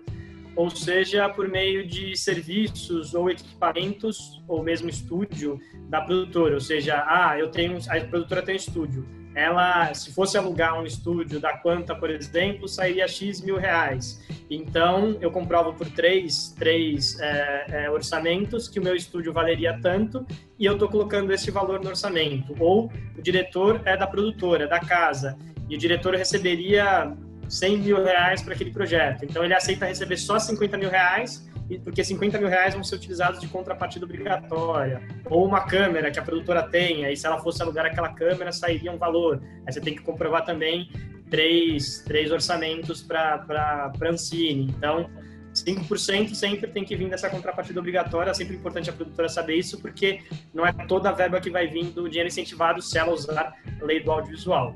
[0.54, 7.06] ou seja por meio de serviços ou equipamentos ou mesmo estúdio da produtora, ou seja,
[7.08, 11.56] ah, eu tenho a produtora tem um estúdio, ela, se fosse alugar um estúdio da
[11.56, 14.20] Quanta, por exemplo, sairia X mil reais.
[14.50, 20.26] Então, eu comprovo por três, três é, é, orçamentos que o meu estúdio valeria tanto
[20.58, 22.56] e eu estou colocando esse valor no orçamento.
[22.60, 25.38] Ou o diretor é da produtora, da casa,
[25.70, 27.14] e o diretor receberia
[27.50, 29.26] 100 mil reais para aquele projeto.
[29.26, 31.46] Então ele aceita receber só 50 mil reais,
[31.84, 35.02] porque 50 mil reais vão ser utilizados de contrapartida obrigatória.
[35.26, 38.92] Ou uma câmera que a produtora tenha, e se ela fosse alugar aquela câmera, sairia
[38.92, 39.42] um valor.
[39.66, 40.90] Aí você tem que comprovar também
[41.30, 44.74] três, três orçamentos para Ancine.
[44.78, 45.10] Então,
[45.54, 48.32] 5% sempre tem que vir dessa contrapartida obrigatória.
[48.32, 50.22] É sempre importante a produtora saber isso, porque
[50.54, 53.86] não é toda a verba que vai vir do dinheiro incentivado se ela usar a
[53.86, 54.76] lei do audiovisual.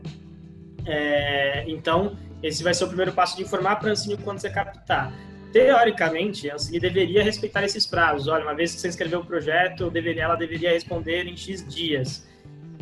[0.86, 4.50] É, então, esse vai ser o primeiro passo de informar para a Ancine quando você
[4.50, 5.14] captar.
[5.52, 8.28] Teoricamente, a Ancine deveria respeitar esses prazos.
[8.28, 12.28] Olha, uma vez que você inscreveu o projeto, deveria, ela deveria responder em X dias.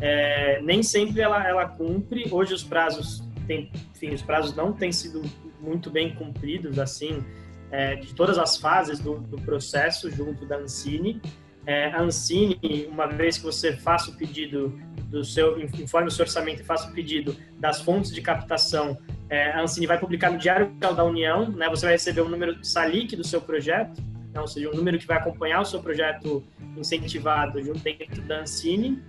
[0.00, 2.26] É, nem sempre ela, ela cumpre.
[2.30, 5.22] Hoje os prazos, tem, enfim, os prazos não têm sido
[5.60, 7.24] muito bem cumpridos, assim,
[7.72, 11.20] é, de todas as fases do, do processo junto da Ancine.
[11.66, 16.24] É, a Ancine, uma vez que você faça o pedido do seu, informe o seu
[16.24, 18.96] orçamento e faça o pedido das fontes de captação,
[19.28, 22.28] é, a Ancine vai publicar no Diário Oficial da União, né, você vai receber um
[22.28, 25.80] número SALIC do seu projeto, então, ou seja, um número que vai acompanhar o seu
[25.80, 26.44] projeto
[26.76, 29.02] incentivado junto dentro da Ancine,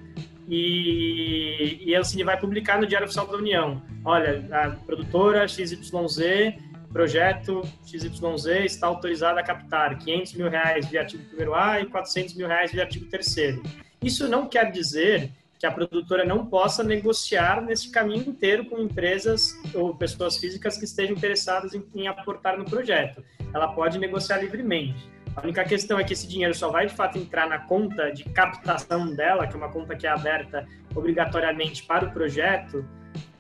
[0.48, 3.82] e, e vai publicar no Diário Oficial da União.
[4.04, 5.80] Olha, a produtora XYZ
[6.92, 12.48] projeto XYZ está autorizado a captar 500 mil reais via artigo 1A e 400 mil
[12.48, 13.60] reais via artigo 3
[14.04, 19.56] Isso não quer dizer que a produtora não possa negociar nesse caminho inteiro com empresas
[19.76, 23.24] ou pessoas físicas que estejam interessadas em, em aportar no projeto.
[23.54, 25.08] Ela pode negociar livremente.
[25.36, 28.24] A única questão é que esse dinheiro só vai de fato entrar na conta de
[28.26, 32.86] captação dela, que é uma conta que é aberta obrigatoriamente para o projeto,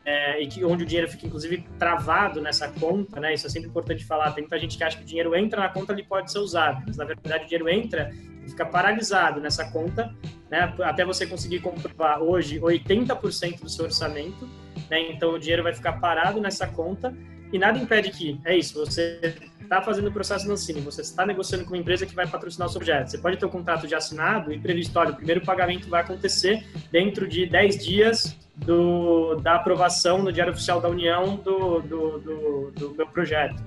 [0.03, 3.33] é, e que onde o dinheiro fica inclusive travado nessa conta, né?
[3.33, 4.31] Isso é sempre importante falar.
[4.31, 6.83] Tem muita gente que acha que o dinheiro entra na conta ele pode ser usado,
[6.87, 8.11] mas na verdade o dinheiro entra
[8.45, 10.13] e fica paralisado nessa conta,
[10.49, 10.73] né?
[10.81, 14.49] Até você conseguir comprovar hoje 80% do seu orçamento,
[14.89, 15.11] né?
[15.11, 17.15] Então o dinheiro vai ficar parado nessa conta
[17.51, 18.79] e nada impede que é isso.
[18.79, 22.27] Você está fazendo o processo no Ancine, você está negociando com uma empresa que vai
[22.27, 23.09] patrocinar o seu projeto.
[23.09, 26.01] Você pode ter o um contrato de assinado e previsto, olha, o primeiro pagamento vai
[26.01, 32.19] acontecer dentro de 10 dias do, da aprovação no Diário Oficial da União do, do,
[32.19, 33.63] do, do meu projeto.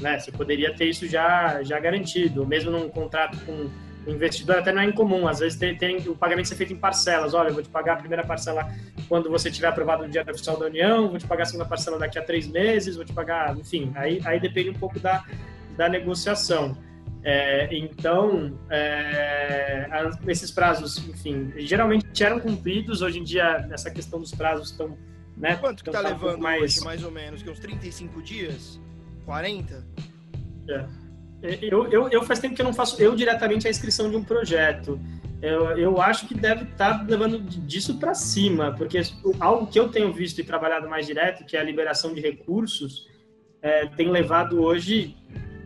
[0.00, 0.18] Né?
[0.18, 3.68] Você poderia ter isso já, já garantido, mesmo num contrato com
[4.06, 6.76] o investidor até não é incomum, às vezes tem, tem, o pagamento ser feito em
[6.76, 7.34] parcelas.
[7.34, 8.68] Olha, eu vou te pagar a primeira parcela
[9.08, 11.98] quando você tiver aprovado no Diário Oficial da União, vou te pagar a segunda parcela
[11.98, 15.24] daqui a três meses, vou te pagar, enfim, aí, aí depende um pouco da,
[15.76, 16.76] da negociação.
[17.26, 19.88] É, então, é,
[20.26, 23.00] esses prazos, enfim, geralmente eram cumpridos.
[23.00, 24.98] Hoje em dia, essa questão dos prazos estão.
[25.34, 26.62] Né, Quanto que está levando um mais...
[26.62, 27.42] hoje, mais ou menos?
[27.42, 28.78] Que uns 35 dias?
[29.24, 29.84] 40?
[30.68, 31.03] É.
[31.60, 34.24] Eu, eu, eu faz tempo que eu não faço eu diretamente a inscrição de um
[34.24, 34.98] projeto.
[35.42, 39.00] Eu, eu acho que deve estar tá levando disso para cima, porque
[39.38, 43.08] algo que eu tenho visto e trabalhado mais direto, que é a liberação de recursos,
[43.60, 45.14] é, tem levado hoje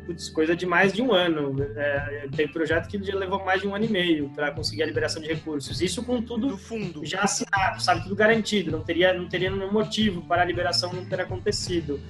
[0.09, 1.55] putz, coisa de mais de um ano.
[1.77, 5.21] É, tem projeto que levou mais de um ano e meio para conseguir a liberação
[5.21, 5.83] de recursos.
[5.83, 7.05] Isso com tudo fundo.
[7.05, 8.03] já assinado, sabe?
[8.03, 8.71] Tudo garantido.
[8.71, 12.01] Não teria, não teria nenhum motivo para a liberação não ter acontecido.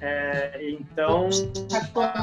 [0.00, 1.28] É, então.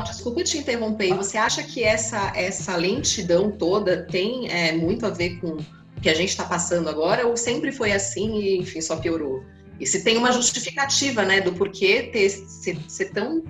[0.05, 1.13] Desculpa te interromper.
[1.15, 6.09] Você acha que essa, essa lentidão toda tem é, muito a ver com o que
[6.09, 9.43] a gente está passando agora ou sempre foi assim e, enfim, só piorou?
[9.79, 13.43] E se tem uma justificativa, né, do porquê ter, ser, ser tão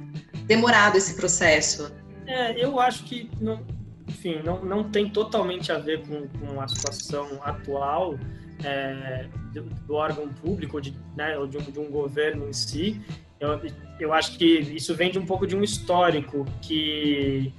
[0.46, 1.94] demorado esse processo?
[2.26, 3.62] É, eu acho que, não,
[4.08, 8.18] enfim, não, não tem totalmente a ver com, com a situação atual
[8.64, 13.00] é, do, do, órgão público, de, né, ou de um, de um governo em si.
[13.40, 13.60] Eu,
[14.00, 17.54] eu acho que isso vem de um pouco de um histórico que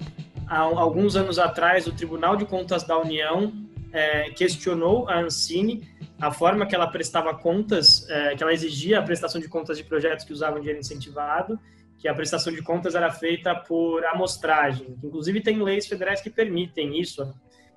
[0.46, 3.52] há alguns anos atrás o Tribunal de Contas da União
[3.92, 5.88] é, questionou a Ancine
[6.20, 9.84] a forma que ela prestava contas, é, que ela exigia a prestação de contas de
[9.84, 11.58] projetos que usavam dinheiro incentivado
[11.98, 14.96] que a prestação de contas era feita por amostragem.
[15.02, 17.34] Inclusive, tem leis federais que permitem isso,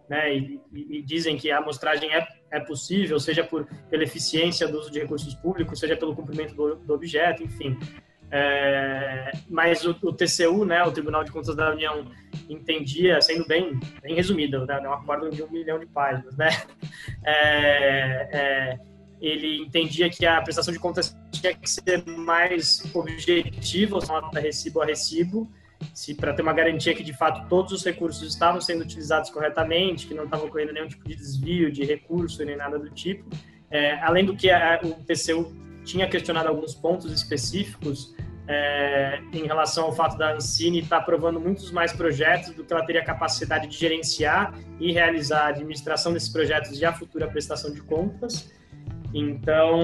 [0.09, 0.35] né?
[0.35, 4.91] E, e, dizem que a amostragem é, é possível, seja por, pela eficiência do uso
[4.91, 7.77] de recursos públicos, seja pelo cumprimento do, do objeto, enfim.
[8.31, 12.05] É, mas o, o, TCU, né, o Tribunal de Contas da União,
[12.47, 16.49] entendia, sendo bem, bem resumido, né, um acordo de um milhão de páginas, né?
[17.25, 18.79] É, é,
[19.19, 24.81] ele entendia que a prestação de contas tinha que ser mais objetiva, ou nota recibo
[24.81, 25.51] a recibo,
[25.93, 30.07] se para ter uma garantia que de fato todos os recursos estavam sendo utilizados corretamente,
[30.07, 33.29] que não estava ocorrendo nenhum tipo de desvio de recurso nem nada do tipo.
[33.71, 38.15] É, além do que a, o TCU tinha questionado alguns pontos específicos
[38.47, 42.73] é, em relação ao fato da Ancine estar tá aprovando muitos mais projetos do que
[42.73, 47.71] ela teria capacidade de gerenciar e realizar a administração desses projetos e a futura prestação
[47.71, 48.51] de contas.
[49.13, 49.81] Então,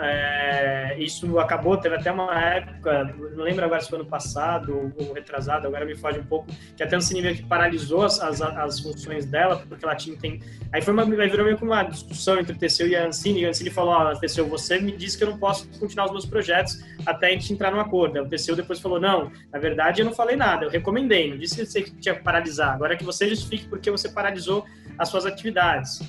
[0.00, 5.12] é, isso acabou, teve até uma época, não lembro agora se foi ano passado ou
[5.12, 8.42] retrasado, agora me foge um pouco, que até a Ancine meio que paralisou as, as,
[8.42, 10.16] as, funções dela, porque ela tinha...
[10.16, 10.40] Tem,
[10.72, 13.46] aí foi uma, virou meio que uma discussão entre o TCU e a Ancine, e
[13.46, 16.12] a Ancine falou, ó, oh, TCU, você me disse que eu não posso continuar os
[16.12, 18.20] meus projetos até a gente entrar num acordo.
[18.22, 21.56] O TCU depois falou, não, na verdade eu não falei nada, eu recomendei, não disse
[21.56, 24.64] que você tinha que paralisar, agora é que você justifique porque você paralisou
[24.98, 26.00] as suas atividades.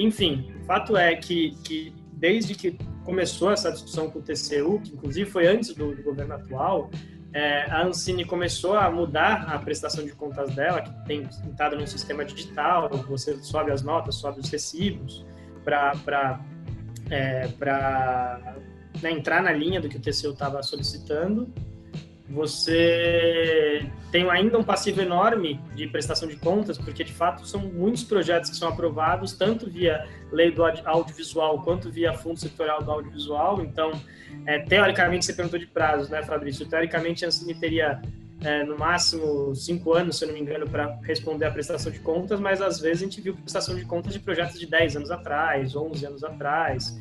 [0.00, 4.94] Enfim, o fato é que, que desde que começou essa discussão com o TCU, que
[4.94, 6.90] inclusive foi antes do, do governo atual,
[7.32, 11.86] é, a Ancine começou a mudar a prestação de contas dela, que tem entrado num
[11.86, 15.24] sistema digital, você sobe as notas, sobe os recibos,
[15.62, 16.40] para
[17.10, 17.48] é,
[19.02, 21.52] né, entrar na linha do que o TCU estava solicitando
[22.30, 28.04] você tem ainda um passivo enorme de prestação de contas, porque de fato são muitos
[28.04, 33.60] projetos que são aprovados, tanto via lei do audiovisual quanto via fundo setorial do audiovisual.
[33.62, 33.90] Então,
[34.46, 36.66] é, teoricamente, você perguntou de prazos, né, Fabrício?
[36.66, 38.00] Teoricamente, a Ancine teria
[38.42, 41.98] é, no máximo cinco anos, se eu não me engano, para responder à prestação de
[41.98, 45.10] contas, mas às vezes a gente viu prestação de contas de projetos de 10 anos
[45.10, 46.96] atrás, 11 anos atrás.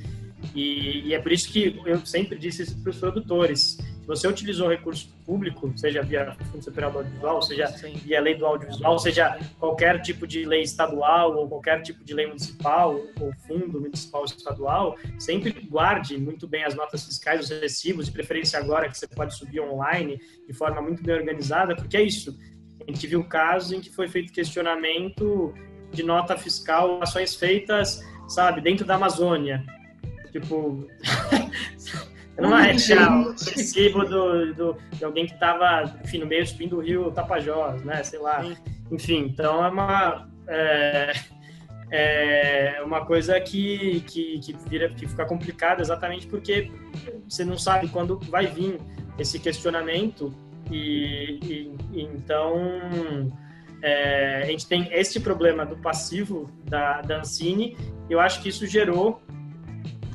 [0.55, 3.77] E, e é por isso que eu sempre disse isso para os produtores
[4.10, 7.93] você utilizou recurso público, seja via Fundo Setorial do Audiovisual, seja Sim.
[7.93, 12.26] via lei do audiovisual, seja qualquer tipo de lei estadual ou qualquer tipo de lei
[12.26, 18.12] municipal ou fundo municipal estadual, sempre guarde muito bem as notas fiscais, os recibos, de
[18.12, 22.36] preferência agora que você pode subir online de forma muito bem organizada, porque é isso.
[22.82, 25.54] A gente viu casos em que foi feito questionamento
[25.91, 29.63] de nota fiscal, ações feitas, sabe, dentro da Amazônia.
[30.32, 30.88] Tipo,
[32.41, 37.12] não é recibo do, do, de alguém que estava, enfim, no meio subindo o rio
[37.12, 38.04] Tapajós, né?
[38.04, 38.43] Sei lá.
[38.91, 40.30] Enfim, então é uma.
[40.47, 41.13] É,
[41.91, 46.71] é uma coisa que, que, que, vira, que fica complicada exatamente porque
[47.28, 48.80] você não sabe quando vai vir
[49.17, 50.34] esse questionamento
[50.71, 52.56] e, e, e então
[53.82, 57.75] é, a gente tem este problema do passivo da, da Ancine
[58.08, 59.19] eu acho que isso gerou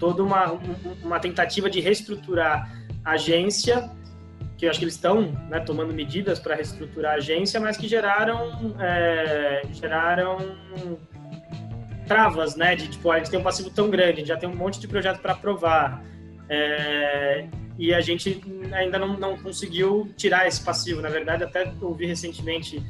[0.04, 0.60] toda uma,
[1.02, 2.70] uma tentativa de reestruturar
[3.02, 3.90] a agência,
[4.54, 7.88] que eu acho que eles estão né, tomando medidas para reestruturar a agência, mas que
[7.88, 10.36] geraram, é, geraram
[12.06, 12.76] travas, né?
[12.76, 14.78] De tipo, a gente tem um passivo tão grande, a gente já tem um monte
[14.78, 16.04] de projeto para aprovar.
[16.50, 17.46] É,
[17.78, 18.42] e a gente
[18.74, 21.00] ainda não, não conseguiu tirar esse passivo.
[21.00, 22.84] Na verdade, até ouvi recentemente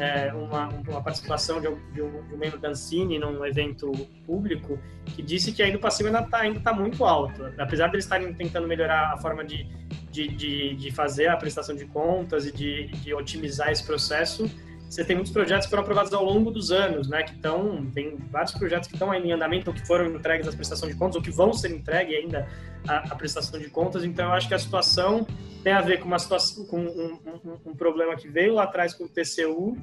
[0.00, 3.92] é, uma, uma, participação de um, de, um, de um, membro da Ancine num evento
[4.26, 7.44] público que disse que ainda o passivo ainda está ainda tá muito alto.
[7.58, 9.68] Apesar de eles estarem tentando melhorar a forma de,
[10.10, 14.50] de, de, de fazer a prestação de contas e de, de otimizar esse processo,
[14.90, 17.22] você tem muitos projetos que foram aprovados ao longo dos anos, né?
[17.22, 20.88] Que estão, tem vários projetos que estão em andamento ou que foram entregues à prestação
[20.88, 22.48] de contas ou que vão ser entregues ainda
[22.88, 24.02] à, prestação de contas.
[24.02, 25.24] Então, eu acho que a situação
[25.62, 28.92] tem a ver com uma situação, com um, um, um problema que veio lá atrás
[28.92, 29.78] com o TCU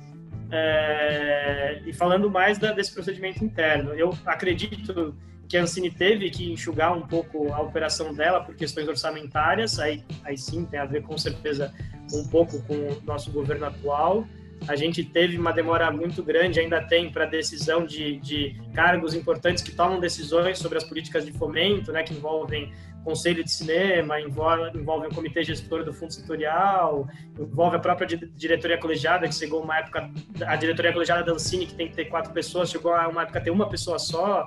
[0.51, 3.93] é, e falando mais da, desse procedimento interno.
[3.93, 5.15] Eu acredito
[5.47, 10.03] que a Ancine teve que enxugar um pouco a operação dela por questões orçamentárias, aí,
[10.25, 11.73] aí sim tem a ver com certeza
[12.13, 14.27] um pouco com o nosso governo atual,
[14.67, 19.63] a gente teve uma demora muito grande, ainda tem, para decisão de, de cargos importantes
[19.63, 22.71] que tomam decisões sobre as políticas de fomento, né, que envolvem
[23.07, 27.07] conselho de cinema, envolve, envolve o comitê gestor do fundo setorial,
[27.39, 30.11] envolve a própria diretoria colegiada, que chegou uma época,
[30.45, 33.39] a diretoria colegiada da Ancine, que tem que ter quatro pessoas, chegou a uma época
[33.39, 34.43] a ter uma pessoa só,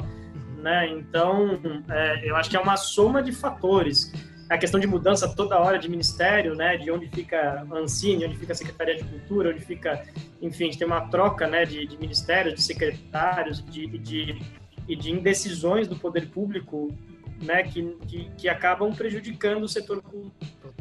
[0.58, 0.86] né?
[0.88, 4.12] Então, é, eu acho que é uma soma de fatores
[4.50, 8.36] a questão de mudança toda hora de ministério, né, de onde fica a Ancine, onde
[8.36, 10.04] fica a Secretaria de Cultura, onde fica,
[10.42, 14.42] enfim, a gente tem uma troca, né, de, de ministérios, de secretários, de, de,
[14.88, 16.92] e de indecisões do poder público,
[17.40, 20.02] né, que, que, que acabam prejudicando o setor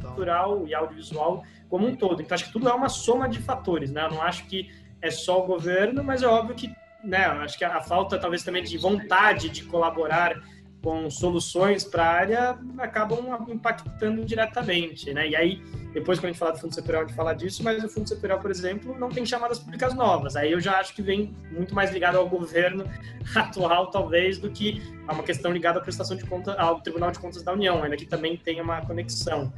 [0.01, 2.23] cultural e audiovisual como um todo.
[2.23, 4.67] Então, acho que tudo é uma soma de fatores, né, eu não acho que
[4.99, 8.63] é só o governo, mas é óbvio que, né, acho que a falta talvez também
[8.63, 10.41] de vontade de colaborar
[10.82, 15.28] com soluções para a área acabam impactando diretamente, né?
[15.30, 15.62] E aí,
[15.94, 18.08] depois quando a gente falar do Fundo Setorial, a gente fala disso, mas o Fundo
[18.08, 20.36] Setorial, por exemplo, não tem chamadas públicas novas.
[20.36, 22.86] Aí eu já acho que vem muito mais ligado ao governo
[23.36, 27.20] atual, talvez, do que a uma questão ligada à prestação de contas, ao Tribunal de
[27.20, 29.52] Contas da União, ainda que também tem uma conexão.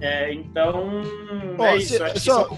[0.00, 1.02] É, então,
[1.58, 1.94] é isso.
[2.14, 2.48] Se, só...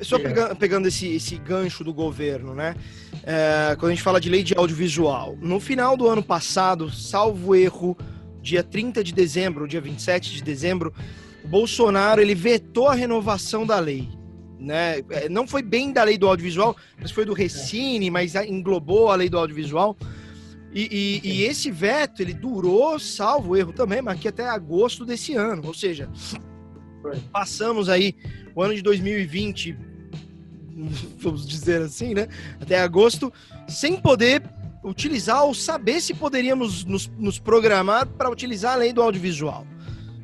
[0.00, 2.74] só pegando, pegando esse, esse gancho do governo, né?
[3.24, 7.54] É, quando a gente fala de lei de audiovisual, no final do ano passado, salvo
[7.54, 7.96] erro,
[8.40, 10.92] dia 30 de dezembro, dia 27 de dezembro,
[11.44, 14.08] o Bolsonaro ele vetou a renovação da lei.
[14.58, 15.00] Né?
[15.10, 19.16] É, não foi bem da lei do audiovisual, mas foi do Recine, mas englobou a
[19.16, 19.96] lei do audiovisual.
[20.74, 25.34] E, e, e, esse veto, ele durou, salvo erro também, mas aqui até agosto desse
[25.34, 25.62] ano.
[25.66, 26.08] Ou seja,
[27.30, 28.16] passamos aí
[28.54, 29.76] o ano de 2020,
[31.18, 32.28] vamos dizer assim, né?
[32.60, 33.32] Até agosto,
[33.68, 34.42] sem poder
[34.84, 39.66] utilizar ou saber se poderíamos nos, nos programar para utilizar a lei do audiovisual,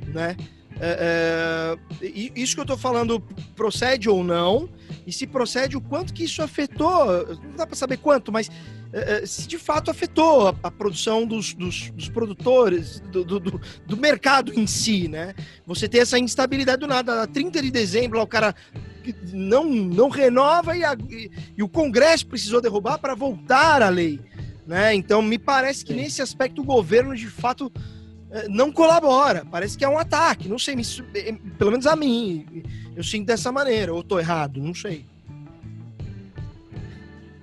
[0.07, 0.37] né?
[0.81, 3.21] É, é, isso que eu estou falando
[3.57, 4.69] procede ou não,
[5.07, 8.49] e se procede, o quanto que isso afetou, não dá para saber quanto, mas
[8.93, 13.41] é, é, se de fato afetou a, a produção dos, dos, dos produtores, do, do,
[13.41, 15.35] do, mercado em si, né?
[15.67, 18.55] Você tem essa instabilidade do nada, 30 de dezembro, lá, o cara
[19.33, 24.21] não, não renova e, a, e, e o Congresso precisou derrubar para voltar à lei.
[24.67, 24.95] Né?
[24.95, 27.73] Então, me parece que nesse aspecto o governo, de fato,
[28.31, 29.45] é, não colabora.
[29.51, 30.49] Parece que é um ataque.
[30.49, 30.77] Não sei,
[31.15, 32.63] é, pelo menos a mim.
[32.95, 33.93] Eu sinto dessa maneira.
[33.95, 35.07] Ou estou errado, não sei.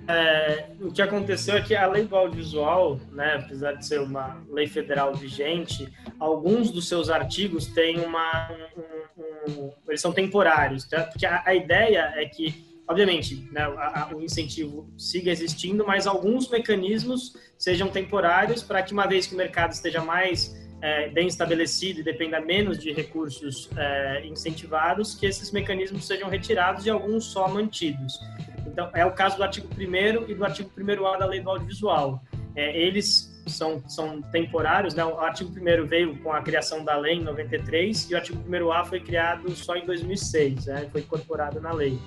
[0.08, 4.42] É, o que aconteceu é que a lei do audiovisual, né, apesar de ser uma
[4.50, 8.52] lei federal vigente, alguns dos seus artigos têm uma.
[8.78, 11.04] Um, um, eles são temporários, tá?
[11.04, 16.06] porque a, a ideia é que obviamente, né, a, a, o incentivo siga existindo, mas
[16.06, 21.28] alguns mecanismos sejam temporários para que, uma vez que o mercado esteja mais é, bem
[21.28, 27.26] estabelecido e dependa menos de recursos é, incentivados, que esses mecanismos sejam retirados e alguns
[27.26, 28.20] só mantidos.
[28.66, 32.22] Então, é o caso do artigo 1 e do artigo 1A da Lei do Audiovisual.
[32.56, 35.04] É, eles são, são temporários, né?
[35.04, 38.86] o artigo 1 veio com a criação da lei em 93 e o artigo 1A
[38.86, 40.88] foi criado só em 2006, né?
[40.92, 42.00] foi incorporado na lei.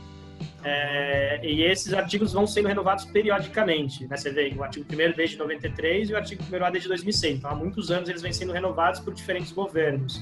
[0.64, 4.06] É, e esses artigos vão sendo renovados periodicamente.
[4.06, 4.16] Né?
[4.16, 7.38] Você vê o artigo 1 desde 93 e o artigo 1A desde 2006.
[7.38, 10.20] Então, há muitos anos eles vêm sendo renovados por diferentes governos.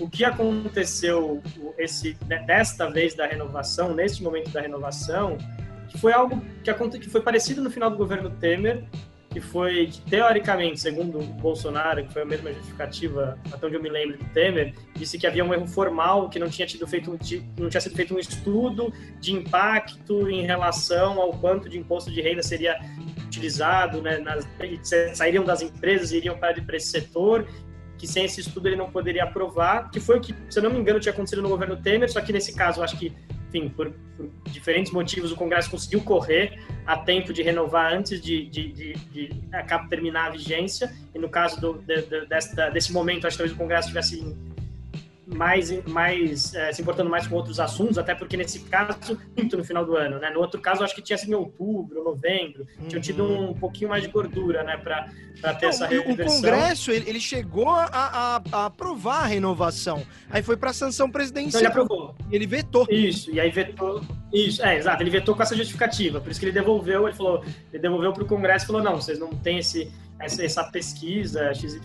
[0.00, 1.42] O que aconteceu
[1.78, 5.38] esse, né, desta vez da renovação, neste momento da renovação,
[5.88, 8.84] que foi algo que, que foi parecido no final do governo Temer,
[9.34, 13.88] que foi, teoricamente, segundo o Bolsonaro, que foi a mesma justificativa, até onde eu me
[13.88, 17.68] lembro do Temer, disse que havia um erro formal, que não tinha, tido feito não
[17.68, 22.44] tinha sido feito um estudo de impacto em relação ao quanto de imposto de renda
[22.44, 22.78] seria
[23.26, 24.46] utilizado, né, nas,
[25.14, 27.44] sairiam das empresas iriam para esse setor,
[28.04, 30.70] que sem esse estudo ele não poderia aprovar, que foi o que, se eu não
[30.70, 33.10] me engano, tinha acontecido no governo Temer, só que nesse caso, acho que
[33.48, 38.44] enfim, por, por, diferentes motivos, o Congresso conseguiu correr a tempo de renovar antes de,
[38.46, 39.30] de, de, de
[39.88, 40.92] terminar a vigência.
[41.14, 44.36] E no caso do, de, de, desta, desse momento, acho que talvez o Congresso tivesse
[45.26, 49.64] mais, mais é, se importando mais com outros assuntos, até porque nesse caso, muito no
[49.64, 50.30] final do ano, né?
[50.30, 52.88] No outro caso, acho que tinha sido em outubro, novembro, uhum.
[52.88, 55.04] tinham tido um, pouquinho mais de gordura, né, para
[55.54, 56.26] ter Não, essa reversão.
[56.26, 61.10] O Congresso, ele, ele chegou a, a, a, aprovar a renovação, aí foi para sanção
[61.10, 61.60] presidencial.
[61.60, 62.14] Então ele aprovou.
[62.30, 62.86] Ele vetou.
[62.90, 64.02] Isso, e aí vetou,
[64.32, 67.42] isso, é, exato, ele vetou com essa justificativa, por isso que ele devolveu, ele falou,
[67.72, 71.52] ele devolveu para o Congresso e falou, não, vocês não têm esse, essa, essa pesquisa
[71.54, 71.80] XYZ,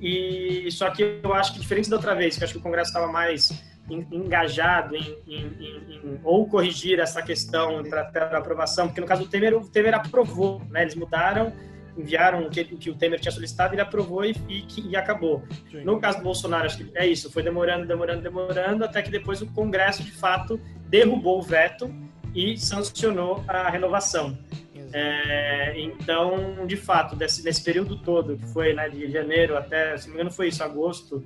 [0.00, 2.62] e só que eu acho que diferente da outra vez, que eu acho que o
[2.62, 3.50] Congresso estava mais
[3.90, 9.56] engajado em, em, em, ou corrigir essa questão para aprovação, porque no caso do Temer,
[9.56, 10.82] o Temer aprovou, né?
[10.82, 11.52] Eles mudaram,
[11.96, 15.42] enviaram o que, o, que o Temer tinha solicitado, ele aprovou e, e, e acabou.
[15.70, 15.84] Sim.
[15.84, 19.40] No caso do Bolsonaro, acho que é isso, foi demorando, demorando, demorando, até que depois
[19.40, 21.92] o Congresso, de fato, derrubou o veto
[22.34, 24.38] e sancionou a renovação.
[24.92, 30.06] É, então, de fato, desse, nesse período todo, que foi né, de janeiro até, se
[30.06, 31.22] não me engano, foi isso, agosto,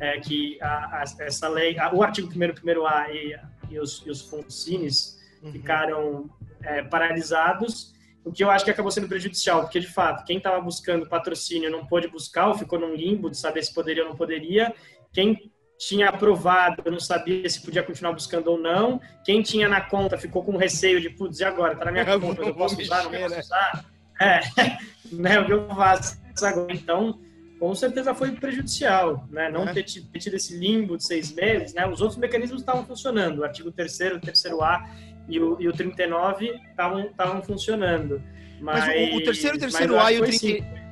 [0.00, 3.38] é, que a, a, essa lei, a, o artigo 1 primeiro A e,
[3.70, 5.52] e, os, e os uhum.
[5.52, 6.30] ficaram
[6.62, 7.94] é, paralisados,
[8.24, 11.70] o que eu acho que acabou sendo prejudicial, porque, de fato, quem estava buscando patrocínio
[11.70, 14.74] não pôde buscar, ou ficou num limbo de saber se poderia ou não poderia,
[15.12, 19.00] quem tinha aprovado, eu não sabia se podia continuar buscando ou não.
[19.24, 21.76] Quem tinha na conta ficou com receio de, putz, e agora?
[21.76, 23.84] Tá na minha conta, eu posso usar, não posso usar?
[24.20, 24.40] É,
[25.12, 26.72] né, o que eu faço agora?
[26.72, 27.18] Então,
[27.58, 29.50] com certeza foi prejudicial, né?
[29.50, 29.72] Não é.
[29.72, 31.86] ter, tido, ter, tido, esse limbo de seis meses, né?
[31.86, 34.88] Os outros mecanismos estavam funcionando, o artigo 3 o terceiro A
[35.28, 38.22] e o, e o 39 estavam funcionando.
[38.60, 40.84] Mas, mas o, o terceiro, terceiro A e o 30...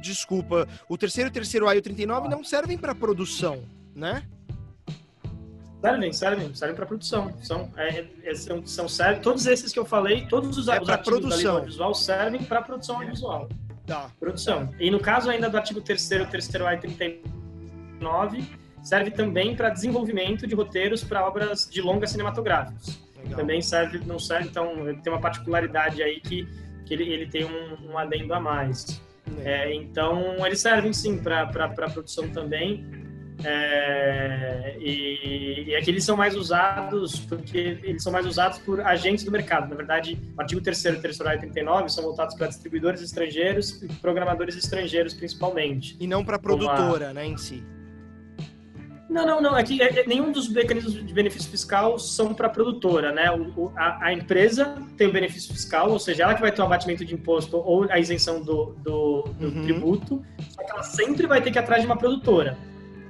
[0.00, 3.64] Desculpa, o terceiro, terceiro A e o 39 não servem para produção,
[3.94, 4.22] né?
[5.80, 7.32] Servem, servem, servem para produção.
[7.42, 10.88] São, é, é, são, são servem, todos esses que eu falei, todos os, é os
[10.88, 11.42] artigos produção.
[11.42, 13.48] da audiovisual servem para produção audiovisual.
[13.86, 14.10] Tá.
[14.20, 14.72] Produção.
[14.78, 18.44] E no caso ainda do artigo 3 terceiro A 39,
[18.82, 23.00] serve também para desenvolvimento de roteiros para obras de longas cinematográficos.
[23.16, 23.38] Legal.
[23.38, 26.46] Também serve, não serve, então ele tem uma particularidade aí que,
[26.84, 29.00] que ele, ele tem um, um adendo a mais.
[29.44, 31.46] É, então eles servem sim para
[31.90, 33.09] produção também
[33.44, 39.24] É, e, e aqui eles são mais usados porque eles são mais usados por agentes
[39.24, 39.68] do mercado.
[39.68, 44.56] Na verdade, o artigo 3 e 3 39 são voltados para distribuidores estrangeiros e programadores
[44.56, 45.96] estrangeiros, principalmente.
[46.00, 47.62] E não para produtora, né, em si.
[49.10, 49.56] Não, não, não.
[49.56, 53.28] Aqui é, é, nenhum dos mecanismos de benefício fiscal são para a produtora, né?
[53.32, 56.64] O, a, a, empresa tem o benefício fiscal, ou seja, ela que vai ter o
[56.64, 59.62] abatimento de imposto ou a isenção do, do, do uhum.
[59.64, 62.56] tributo, só que ela sempre vai ter que ir atrás de uma produtora.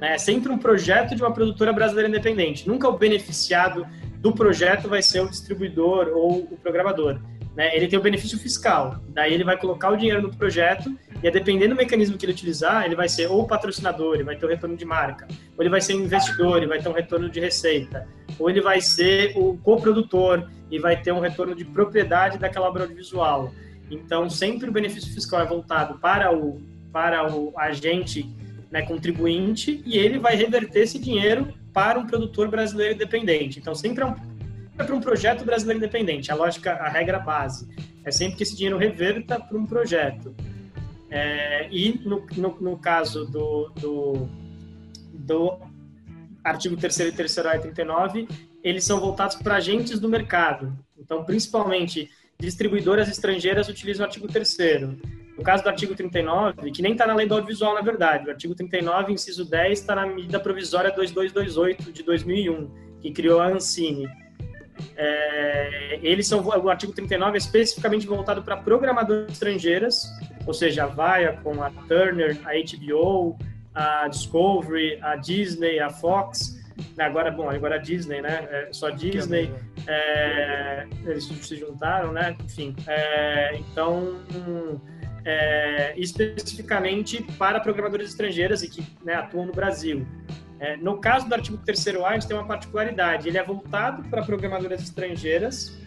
[0.01, 0.15] Né?
[0.15, 2.67] É sempre um projeto de uma produtora brasileira independente.
[2.67, 3.87] Nunca o beneficiado
[4.19, 7.21] do projeto vai ser o distribuidor ou o programador.
[7.55, 7.77] Né?
[7.77, 11.75] Ele tem o benefício fiscal, daí ele vai colocar o dinheiro no projeto e dependendo
[11.75, 14.77] do mecanismo que ele utilizar, ele vai ser ou patrocinador, ele vai ter um retorno
[14.77, 18.09] de marca, ou ele vai ser um investidor, ele vai ter um retorno de receita,
[18.39, 22.85] ou ele vai ser o coprodutor e vai ter um retorno de propriedade daquela obra
[22.85, 23.53] audiovisual.
[23.91, 28.23] Então, sempre o benefício fiscal é voltado para o, para o agente
[28.71, 33.59] né, contribuinte e ele vai reverter esse dinheiro para um produtor brasileiro independente.
[33.59, 34.15] Então, sempre é um,
[34.79, 36.31] é para um projeto brasileiro independente.
[36.31, 37.69] A lógica, a regra base
[38.05, 40.35] é sempre que esse dinheiro reverta para um projeto.
[41.11, 44.29] É, e no, no, no, caso do, do,
[45.13, 45.59] do
[46.45, 48.29] artigo 3 e 3 39,
[48.63, 50.79] eles são voltados para agentes do mercado.
[50.97, 52.09] Então, principalmente,
[52.39, 54.57] distribuidoras estrangeiras utilizam o artigo 3
[55.41, 58.31] no caso do artigo 39, que nem está na lei do audiovisual, na verdade, o
[58.31, 62.71] artigo 39, inciso 10, está na medida provisória 2228 de 2001,
[63.01, 64.07] que criou a Ancine.
[64.95, 70.05] É, eles são, o artigo 39 é especificamente voltado para programadoras estrangeiras,
[70.47, 73.39] ou seja, a Viacom, a Turner, a HBO,
[73.75, 76.61] a Discovery, a Disney, a Fox,
[76.99, 78.47] agora, bom, agora a Disney, né?
[78.51, 79.51] É só Disney,
[79.87, 82.37] é, eles se juntaram, né?
[82.45, 84.21] Enfim, é, então
[85.25, 90.07] é, especificamente para programadores estrangeiras e que né, atuam no Brasil.
[90.59, 93.29] É, no caso do artigo 3º A, a gente tem uma particularidade.
[93.29, 95.79] Ele é voltado para programadoras estrangeiras,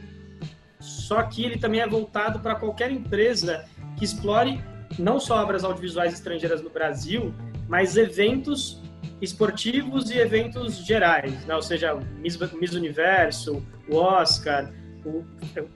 [0.79, 3.65] só que ele também é voltado para qualquer empresa
[3.97, 4.59] que explore
[4.97, 7.33] não só obras audiovisuais estrangeiras no Brasil,
[7.67, 8.81] mas eventos
[9.21, 11.55] esportivos e eventos gerais, né?
[11.55, 14.71] ou seja, Miss, Miss Universo, o Oscar,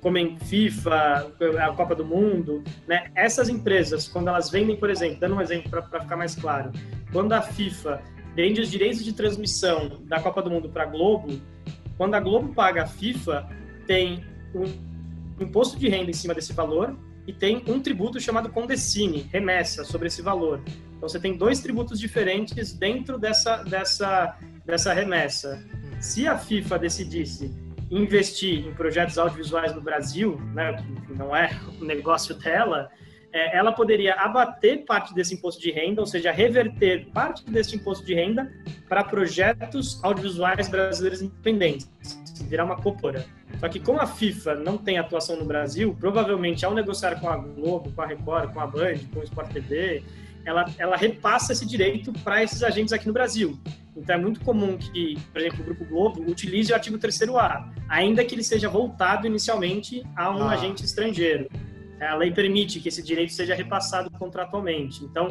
[0.02, 3.12] como em FIFA, a Copa do Mundo, né?
[3.16, 6.72] Essas empresas, quando elas vendem, por exemplo, dando um exemplo para ficar mais claro,
[7.12, 8.02] quando a FIFA
[8.36, 11.40] vende os direitos de transmissão da Copa do Mundo para a Globo,
[11.98, 13.50] quando a Globo paga a FIFA,
[13.86, 14.24] tem
[14.54, 14.66] um
[15.44, 20.08] imposto de renda em cima desse valor e tem um tributo chamado condecine, remessa sobre
[20.08, 20.62] esse valor.
[20.96, 25.64] Então você tem dois tributos diferentes dentro dessa, dessa, dessa remessa.
[26.00, 31.86] Se a FIFA decidisse investir em projetos audiovisuais no Brasil, né, que não é o
[31.86, 32.90] negócio dela,
[33.32, 38.06] é, ela poderia abater parte desse imposto de renda, ou seja, reverter parte desse imposto
[38.06, 38.52] de renda
[38.88, 41.90] para projetos audiovisuais brasileiros independentes,
[42.44, 43.26] virar uma copora.
[43.60, 47.38] Só que como a FIFA não tem atuação no Brasil, provavelmente ao negociar com a
[47.38, 50.04] Globo, com a Record, com a Band, com o Sport TV,
[50.46, 53.60] ela, ela repassa esse direito para esses agentes aqui no Brasil.
[53.98, 58.24] Então é muito comum que, por exemplo, o Grupo Globo utilize o artigo 3º-A, ainda
[58.24, 60.52] que ele seja voltado inicialmente a um ah.
[60.52, 61.50] agente estrangeiro.
[62.00, 65.04] A lei permite que esse direito seja repassado contratualmente.
[65.04, 65.30] Então,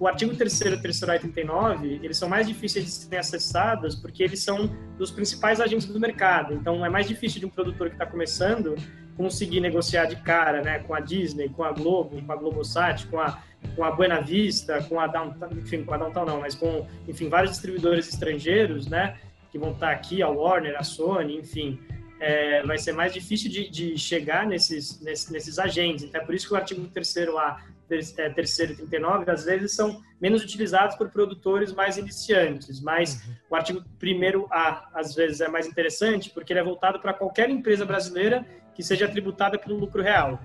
[0.00, 4.22] o artigo 3 e 3 a 39, eles são mais difíceis de serem acessados porque
[4.22, 6.54] eles são dos principais agentes do mercado.
[6.54, 8.74] Então, é mais difícil de um produtor que está começando
[9.18, 13.18] conseguir negociar de cara, né, com a Disney, com a Globo, com a Globosat, com
[13.18, 13.42] a
[13.74, 17.28] com a Buena Vista, com a Downtown, enfim, com a Downtown não, mas com, enfim,
[17.28, 19.18] vários distribuidores estrangeiros, né,
[19.50, 21.78] que vão estar aqui, a Warner, a Sony, enfim,
[22.20, 26.04] é, vai ser mais difícil de, de chegar nesses, nesses, nesses, agentes.
[26.04, 30.02] Então, é por isso que o artigo 3º-A, é, terceiro e 39, às vezes são
[30.20, 33.34] menos utilizados por produtores mais iniciantes, mas uhum.
[33.50, 37.86] o artigo 1A, às vezes, é mais interessante porque ele é voltado para qualquer empresa
[37.86, 38.44] brasileira
[38.74, 40.40] que seja tributada pelo lucro real.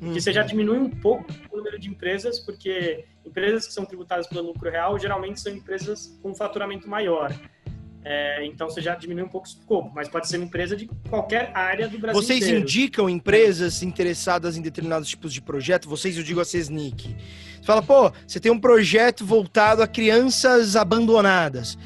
[0.00, 0.12] Hum.
[0.12, 4.26] Que você já diminui um pouco o número de empresas, porque empresas que são tributadas
[4.26, 7.32] pelo lucro real geralmente são empresas com faturamento maior.
[8.04, 10.88] É, então você já diminui um pouco o escopo, mas pode ser uma empresa de
[11.10, 12.22] qualquer área do Brasil.
[12.22, 12.60] Vocês inteiro.
[12.60, 15.88] indicam empresas interessadas em determinados tipos de projeto?
[15.88, 17.16] Vocês, eu digo a CESNIC.
[17.56, 21.76] Você fala, pô, você tem um projeto voltado a crianças abandonadas.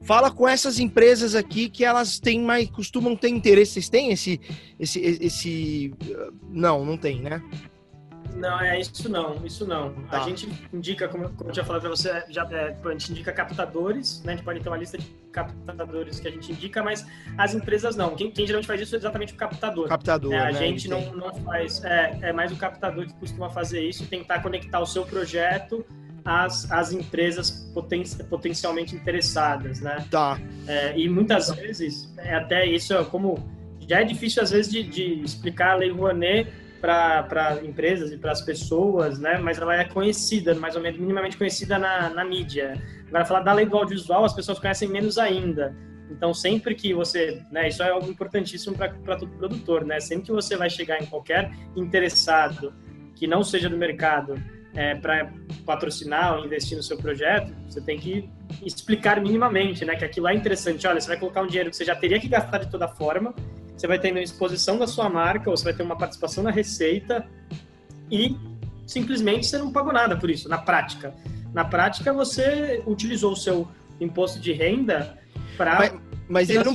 [0.00, 3.72] Fala com essas empresas aqui que elas têm mais, costumam ter interesse.
[3.72, 4.40] Vocês têm esse,
[4.78, 5.94] esse, esse,
[6.50, 7.42] não, não tem, né?
[8.38, 9.92] Não, é isso não, isso não.
[10.04, 10.22] Tá.
[10.22, 13.32] A gente indica, como, como eu já falei para você, já, é, a gente indica
[13.32, 14.32] captadores, né?
[14.32, 17.04] A gente pode ter uma lista de captadores que a gente indica, mas
[17.36, 18.14] as empresas não.
[18.14, 19.88] Quem, quem geralmente faz isso é exatamente o captador.
[19.88, 20.32] Captador.
[20.32, 20.52] É, a né?
[20.52, 21.82] gente não, não faz.
[21.84, 25.84] É, é mais o captador que costuma fazer isso, tentar conectar o seu projeto
[26.28, 30.04] as, as empresas poten, potencialmente interessadas, né?
[30.10, 30.38] Tá.
[30.66, 33.38] É, e muitas vezes, é até isso é como
[33.88, 36.52] já é difícil às vezes de, de explicar a Lei Rouanet
[36.82, 39.38] para empresas e para as pessoas, né?
[39.38, 42.74] Mas ela é conhecida, mais ou menos minimamente conhecida na, na mídia.
[43.08, 45.74] Agora, falar da lei do audiovisual, as pessoas conhecem menos ainda.
[46.10, 49.98] Então, sempre que você, né, isso é algo importantíssimo para todo produtor, né?
[49.98, 52.74] Sempre que você vai chegar em qualquer interessado
[53.16, 54.34] que não seja do mercado
[54.74, 55.32] é, para
[55.64, 58.28] patrocinar ou investir no seu projeto, você tem que
[58.64, 60.86] explicar minimamente, né, que aquilo é interessante.
[60.86, 63.34] Olha, você vai colocar um dinheiro que você já teria que gastar de toda forma,
[63.76, 66.50] você vai ter uma exposição da sua marca, ou você vai ter uma participação na
[66.50, 67.26] receita
[68.10, 68.36] e
[68.86, 71.14] simplesmente você não pagou nada por isso, na prática.
[71.52, 73.68] Na prática, você utilizou o seu
[74.00, 75.18] imposto de renda
[75.56, 75.94] para mas,
[76.28, 76.72] mas ele não,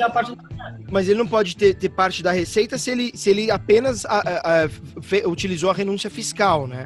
[0.91, 4.19] mas ele não pode ter, ter, parte da receita se ele, se ele apenas a,
[4.19, 4.69] a, a,
[5.01, 6.85] fe, utilizou a renúncia fiscal, né?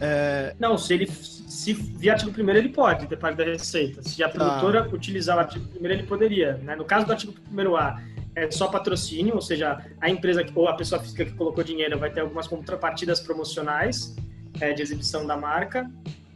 [0.00, 0.54] É...
[0.58, 4.02] Não, se ele se via artigo primeiro ele pode ter parte da receita.
[4.02, 4.34] Se a tá.
[4.34, 4.94] produtora ah.
[4.94, 6.54] utilizar o artigo primeiro ele poderia.
[6.58, 6.76] Né?
[6.76, 8.00] No caso do artigo primeiro A
[8.36, 12.10] é só patrocínio, ou seja, a empresa ou a pessoa física que colocou dinheiro vai
[12.10, 14.16] ter algumas contrapartidas promocionais
[14.60, 15.88] é, de exibição da marca.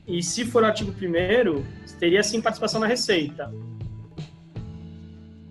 [0.07, 1.67] E se for o artigo primeiro
[1.99, 3.53] teria sim participação na receita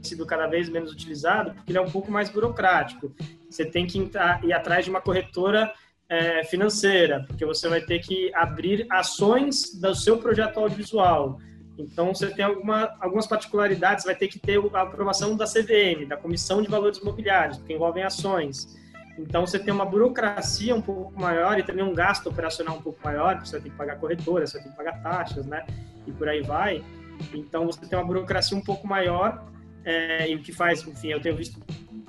[0.08, 3.14] sido cada vez menos utilizado, porque ele é um pouco mais burocrático.
[3.50, 5.74] Você tem que entrar, ir atrás de uma corretora
[6.10, 11.40] é, financeira, porque você vai ter que abrir ações do seu projeto audiovisual.
[11.78, 16.18] Então, você tem alguma, algumas particularidades, vai ter que ter a aprovação da CVM, da
[16.18, 18.76] Comissão de Valores Imobiliários, que envolvem ações.
[19.18, 23.00] Então, você tem uma burocracia um pouco maior e também um gasto operacional um pouco
[23.04, 25.66] maior, porque você tem que pagar corretora, você tem que pagar taxas, né?
[26.08, 26.84] E por aí vai.
[27.34, 29.44] Então, você tem uma burocracia um pouco maior
[29.88, 31.62] é, e o que faz, enfim, eu tenho visto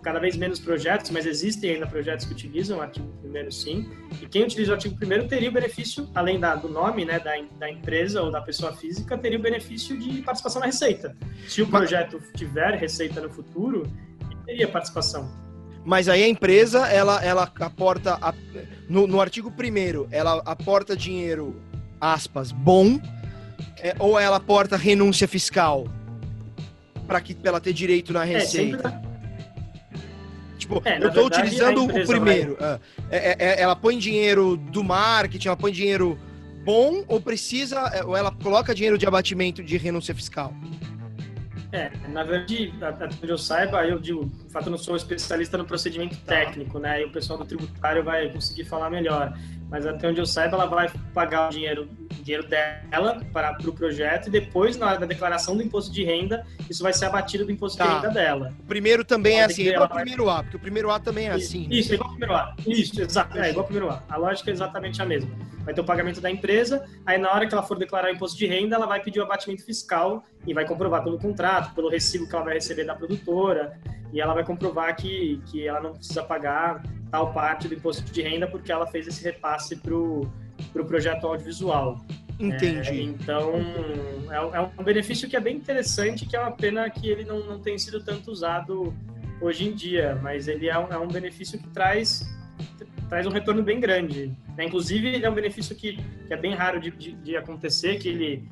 [0.02, 3.88] cada vez menos projetos, mas existem ainda projetos que utilizam o artigo primeiro sim.
[4.20, 7.34] E quem utiliza o artigo primeiro teria o benefício, além da, do nome né, da,
[7.56, 11.16] da empresa ou da pessoa física, teria o benefício de participação na receita.
[11.46, 13.88] Se o projeto tiver receita no futuro,
[14.44, 15.30] teria participação.
[15.84, 18.34] Mas aí a empresa, ela, ela aporta, a,
[18.88, 21.62] no, no artigo primeiro, ela aporta dinheiro,
[22.00, 23.00] aspas, bom,
[23.80, 25.86] é, ou ela aporta renúncia fiscal?
[27.08, 29.02] Para que ela ter direito na é, receita?
[30.54, 32.56] É, tipo, é, eu estou utilizando o primeiro.
[32.60, 32.68] Vai...
[32.68, 32.80] Ah,
[33.10, 36.18] é, é, ela põe dinheiro do marketing, ela põe dinheiro
[36.64, 40.52] bom ou precisa, ou ela coloca dinheiro de abatimento de renúncia fiscal?
[41.72, 45.56] É, na verdade, até onde eu saiba, eu digo, de fato, eu não sou especialista
[45.56, 47.02] no procedimento técnico, né?
[47.02, 49.34] E o pessoal do tributário vai conseguir falar melhor
[49.70, 53.72] mas até onde eu saiba, ela vai pagar o dinheiro, o dinheiro dela para, o
[53.72, 57.44] projeto e depois, na hora da declaração do imposto de renda, isso vai ser abatido
[57.44, 57.86] do imposto tá.
[57.86, 58.52] de renda dela.
[58.60, 61.32] O primeiro também é assim, igual o primeiro A, porque o primeiro A também é
[61.32, 61.66] assim.
[61.70, 61.94] Isso, né?
[61.96, 62.54] igual o primeiro A.
[62.66, 64.02] Isso, exato, é igual o primeiro A.
[64.08, 65.30] A lógica é exatamente a mesma.
[65.64, 68.38] Vai ter o pagamento da empresa, aí na hora que ela for declarar o imposto
[68.38, 72.26] de renda, ela vai pedir o abatimento fiscal e vai comprovar pelo contrato, pelo recibo
[72.26, 73.78] que ela vai receber da produtora,
[74.12, 78.22] e ela vai comprovar que, que ela não precisa pagar tal parte do imposto de
[78.22, 80.30] renda porque ela fez esse repasse para o
[80.72, 82.04] pro projeto audiovisual.
[82.38, 82.90] Entendi.
[82.90, 83.52] É, então,
[84.30, 87.44] é, é, um benefício que é bem interessante, que é uma pena que ele não,
[87.44, 88.94] não tenha sido tanto usado
[89.40, 92.28] hoje em dia, mas ele é um, é um benefício que traz,
[93.08, 94.36] traz um retorno bem grande.
[94.56, 94.64] Né?
[94.66, 95.96] Inclusive, ele é um benefício que,
[96.26, 98.48] que é bem raro de, de, de acontecer, que ele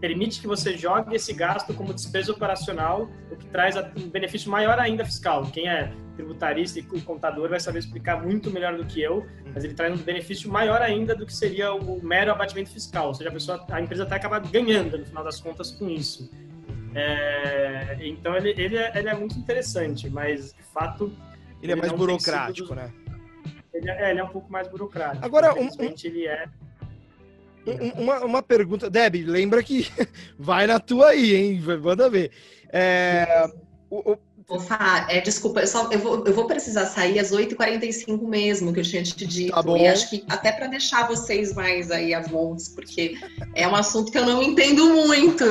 [0.00, 4.78] permite que você jogue esse gasto como despesa operacional, o que traz um benefício maior
[4.80, 5.46] ainda fiscal.
[5.52, 9.74] Quem é tributarista e contador vai saber explicar muito melhor do que eu, mas ele
[9.74, 13.08] traz um benefício maior ainda do que seria o mero abatimento fiscal.
[13.08, 16.30] Ou seja, a, pessoa, a empresa até acaba ganhando, no final das contas, com isso.
[16.94, 21.12] É, então, ele, ele, é, ele é muito interessante, mas, de fato...
[21.62, 22.76] Ele, é mais burocrático, dos...
[22.76, 22.92] né?
[23.72, 25.24] Ele é, ele é um pouco mais burocrático.
[25.24, 25.94] Agora, um, um...
[26.04, 26.46] ele é
[27.96, 29.86] uma, uma pergunta, Deb, lembra que
[30.38, 31.62] vai na tua aí, hein?
[31.82, 32.32] Manda ver.
[32.68, 33.48] É,
[33.88, 34.18] o, o...
[34.60, 38.80] Fá, é, desculpa, eu, só, eu, vou, eu vou precisar sair às 8h45 mesmo, que
[38.80, 39.52] eu tinha te dito.
[39.52, 39.76] Tá bom.
[39.76, 43.18] E acho que até para deixar vocês mais aí avulsos, porque
[43.54, 45.44] é um assunto que eu não entendo muito.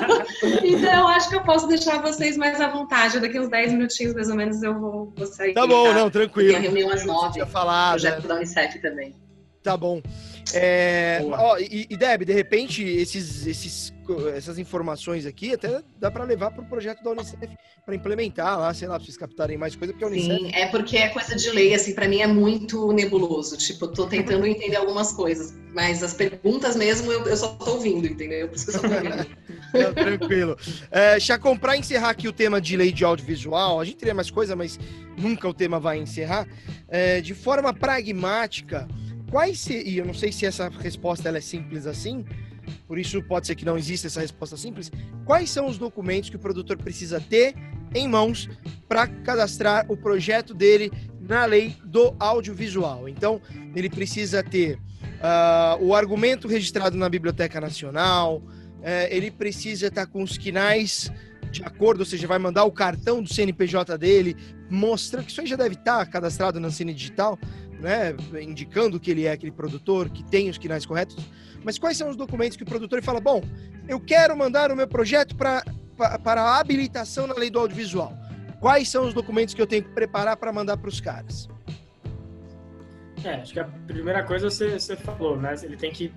[0.62, 3.20] então, acho que eu posso deixar vocês mais à vontade.
[3.20, 5.54] Daqui uns 10 minutinhos, mais ou menos, eu vou, vou sair.
[5.54, 5.94] Tá bom, tá?
[5.94, 6.48] não, tranquilo.
[6.48, 7.44] Tem a reunião às 9.
[7.46, 8.28] Falar, projeto né?
[8.28, 9.14] da Unicef também.
[9.62, 10.02] Tá bom.
[10.52, 13.94] É, ó, e, e Deb, de repente, esses, esses,
[14.36, 17.48] essas informações aqui até dá para levar para o projeto da Unicef
[17.84, 20.38] para implementar lá, sei lá, para vocês captarem mais coisa, porque a Unicef.
[20.38, 23.56] Sim, é porque é coisa de lei, assim, para mim é muito nebuloso.
[23.56, 27.72] Tipo, eu tô tentando entender algumas coisas, mas as perguntas mesmo eu, eu só tô
[27.72, 28.48] ouvindo, entendeu?
[28.48, 29.26] Por isso que eu só tô ouvindo.
[29.74, 30.56] Não, tranquilo.
[30.90, 34.30] É, já comprar encerrar aqui o tema de lei de audiovisual, a gente teria mais
[34.30, 34.78] coisa, mas
[35.16, 36.46] nunca o tema vai encerrar.
[36.88, 38.86] É, de forma pragmática
[39.30, 42.24] quais seriam, eu não sei se essa resposta ela é simples assim,
[42.86, 44.90] por isso pode ser que não exista essa resposta simples.
[45.24, 47.54] Quais são os documentos que o produtor precisa ter
[47.94, 48.48] em mãos
[48.88, 53.08] para cadastrar o projeto dele na lei do audiovisual?
[53.08, 53.40] Então,
[53.74, 58.44] ele precisa ter uh, o argumento registrado na Biblioteca Nacional, uh,
[59.10, 61.10] ele precisa estar tá com os quinais
[61.54, 64.36] de acordo, ou seja, vai mandar o cartão do CNPJ dele,
[64.68, 67.38] mostrando que isso aí já deve estar tá cadastrado na Cine Digital,
[67.84, 71.16] né, indicando que ele é aquele produtor que tem os quinais corretos.
[71.62, 73.42] Mas quais são os documentos que o produtor fala, bom,
[73.86, 75.62] eu quero mandar o meu projeto para
[75.98, 78.16] a habilitação na lei do audiovisual?
[78.58, 81.48] Quais são os documentos que eu tenho que preparar para mandar para os caras?
[83.22, 85.54] É, acho que a primeira coisa você, você falou, né?
[85.62, 86.12] Ele tem que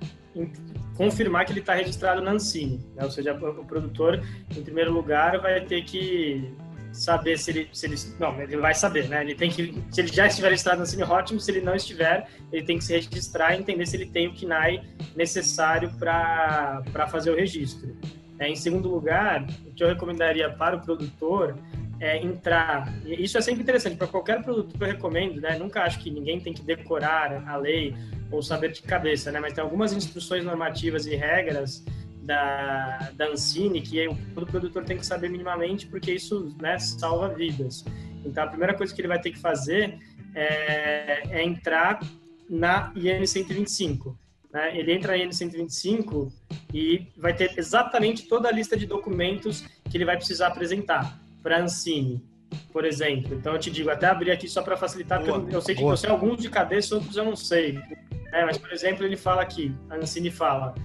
[0.96, 3.04] confirmar que ele está registrado na Ancine, né?
[3.04, 4.22] ou seja, o produtor,
[4.56, 6.52] em primeiro lugar, vai ter que
[7.00, 9.22] saber se ele, se ele não, ele vai saber, né?
[9.22, 11.40] Ele tem que, se ele já estiver registrado na ótimo.
[11.40, 14.34] Se ele não estiver, ele tem que se registrar e entender se ele tem o
[14.34, 14.82] KNAI
[15.16, 17.96] necessário para fazer o registro.
[18.40, 21.58] É, em segundo lugar, o que eu recomendaria para o produtor
[22.00, 22.94] é, entrar.
[23.06, 25.58] Isso é sempre interessante para qualquer produto eu recomendo, né?
[25.58, 27.96] Nunca acho que ninguém tem que decorar a lei
[28.32, 29.40] ou saber de cabeça, né?
[29.40, 31.84] Mas tem algumas instruções normativas e regras
[32.28, 34.06] da, da Ancine que
[34.36, 37.86] todo produtor tem que saber minimamente, porque isso né, salva vidas.
[38.26, 39.98] Então, a primeira coisa que ele vai ter que fazer
[40.36, 42.02] é, é entrar
[42.50, 44.20] na IN 125.
[44.52, 44.78] Né?
[44.78, 46.32] Ele entra na IN 125
[46.74, 51.58] e vai ter exatamente toda a lista de documentos que ele vai precisar apresentar para
[51.58, 52.22] a Ancine,
[52.74, 53.36] por exemplo.
[53.36, 55.76] Então eu te digo, até abrir aqui só para facilitar, boa, porque eu, eu sei
[55.76, 57.80] que você alguns de cabeça, outros eu não sei.
[58.34, 60.76] É, mas, por exemplo, ele fala aqui, a Ancine fala,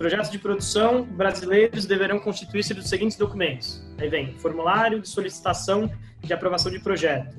[0.00, 3.84] projetos de produção brasileiros deverão constituir-se dos seguintes documentos.
[3.98, 5.92] Aí vem, formulário de solicitação
[6.22, 7.36] de aprovação de projeto,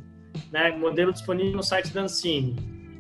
[0.52, 2.56] né, modelo disponível no site da Ancine,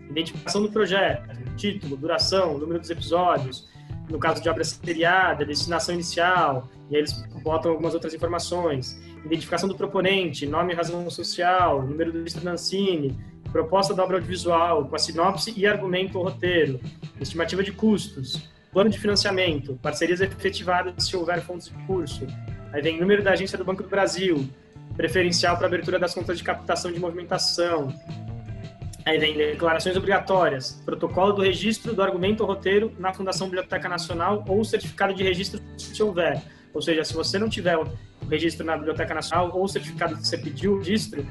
[0.09, 3.69] identificação do projeto, título, duração, número dos episódios,
[4.09, 8.99] no caso de obra seriada, destinação inicial, e aí eles botam algumas outras informações.
[9.23, 13.15] Identificação do proponente, nome e razão social, número do lista Nancini,
[13.51, 16.79] proposta da obra audiovisual, com a sinopse e argumento ou roteiro,
[17.19, 22.25] estimativa de custos, plano de financiamento, parcerias efetivadas se houver fontes de curso.
[22.71, 24.49] Aí vem número da agência do Banco do Brasil,
[24.95, 27.93] preferencial para abertura das contas de captação de movimentação.
[29.05, 34.43] Aí vem declarações obrigatórias, protocolo do registro do argumento ou roteiro na Fundação Biblioteca Nacional
[34.47, 36.41] ou certificado de registro se houver.
[36.73, 37.77] Ou seja, se você não tiver
[38.29, 41.25] registro na Biblioteca Nacional ou certificado que você pediu o registro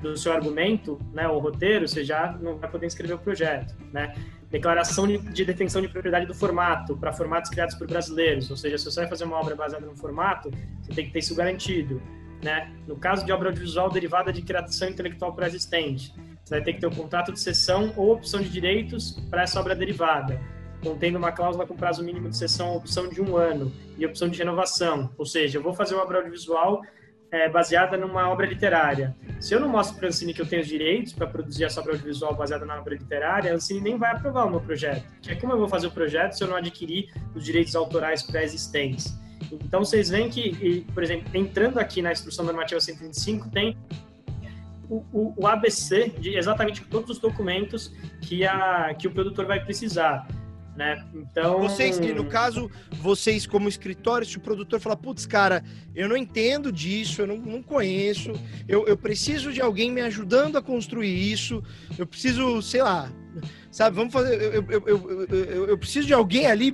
[0.00, 4.14] do seu argumento, né, o roteiro, você já não vai poder inscrever o projeto, né?
[4.50, 8.78] Declaração de, de detenção de propriedade do formato para formatos criados por brasileiros, ou seja,
[8.78, 10.50] se você vai fazer uma obra baseada no formato,
[10.82, 12.00] você tem que ter isso garantido,
[12.42, 12.72] né?
[12.86, 16.86] No caso de obra audiovisual derivada de criação intelectual pré-existente, você vai ter que ter
[16.86, 20.40] o um contrato de cessão ou opção de direitos para essa obra derivada
[20.82, 24.38] contendo uma cláusula com prazo mínimo de sessão, opção de um ano e opção de
[24.38, 25.10] renovação.
[25.18, 26.82] Ou seja, eu vou fazer uma obra audiovisual
[27.30, 29.16] é, baseada numa obra literária.
[29.40, 31.80] Se eu não mostro para a Ancine que eu tenho os direitos para produzir essa
[31.80, 35.04] obra audiovisual baseada na obra literária, a Ancine nem vai aprovar o meu projeto.
[35.26, 39.16] É como eu vou fazer o projeto se eu não adquirir os direitos autorais pré-existentes.
[39.52, 43.76] Então, vocês veem que, por exemplo, entrando aqui na Instrução Normativa 125, tem
[44.88, 49.62] o, o, o ABC de exatamente todos os documentos que, a, que o produtor vai
[49.62, 50.26] precisar
[50.78, 51.04] né?
[51.12, 51.58] Então.
[51.58, 52.70] Vocês, no caso,
[53.02, 57.36] vocês como escritório, se o produtor falar, putz, cara, eu não entendo disso, eu não,
[57.36, 58.32] não conheço,
[58.68, 61.62] eu, eu preciso de alguém me ajudando a construir isso,
[61.98, 63.10] eu preciso, sei lá,
[63.72, 64.40] sabe, vamos fazer.
[64.40, 66.70] Eu, eu, eu, eu, eu preciso de alguém ali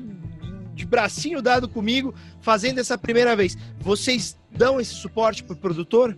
[0.75, 3.57] de bracinho dado comigo fazendo essa primeira vez.
[3.81, 6.15] Vocês dão esse suporte para o produtor?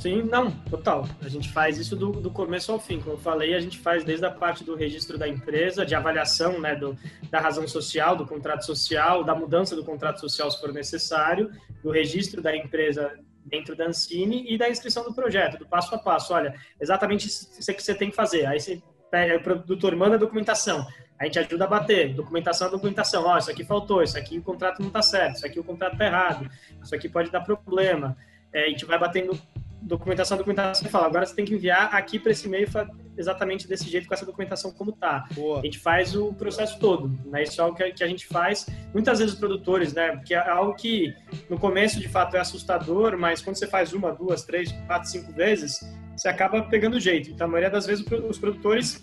[0.00, 1.06] Sim, não, total.
[1.22, 2.98] A gente faz isso do, do começo ao fim.
[2.98, 6.58] Como eu falei, a gente faz desde a parte do registro da empresa, de avaliação
[6.58, 6.96] né, do,
[7.30, 11.50] da razão social, do contrato social, da mudança do contrato social se for necessário,
[11.82, 13.12] do registro da empresa
[13.44, 16.32] dentro da Ancine e da inscrição do projeto, do passo a passo.
[16.32, 18.46] Olha, exatamente isso que você tem que fazer.
[18.46, 20.86] Aí você pega, o produtor manda a documentação,
[21.18, 22.14] a gente ajuda a bater.
[22.14, 23.26] Documentação documentação.
[23.26, 25.92] Ó, isso aqui faltou, isso aqui o contrato não está certo, isso aqui o contrato
[25.92, 26.50] está errado,
[26.82, 28.16] isso aqui pode dar problema.
[28.50, 29.38] É, a gente vai batendo
[29.82, 32.68] documentação, documentação e fala, agora você tem que enviar aqui para esse e-mail
[33.16, 35.26] exatamente desse jeito, com essa documentação como tá.
[35.32, 35.60] Boa.
[35.60, 37.42] A gente faz o processo todo, né?
[37.42, 38.66] Isso é algo que a gente faz.
[38.92, 40.12] Muitas vezes os produtores, né?
[40.16, 41.14] Porque é algo que
[41.48, 45.32] no começo de fato é assustador, mas quando você faz uma, duas, três, quatro, cinco
[45.32, 45.80] vezes,
[46.16, 47.30] você acaba pegando jeito.
[47.30, 49.02] Então, a maioria das vezes os produtores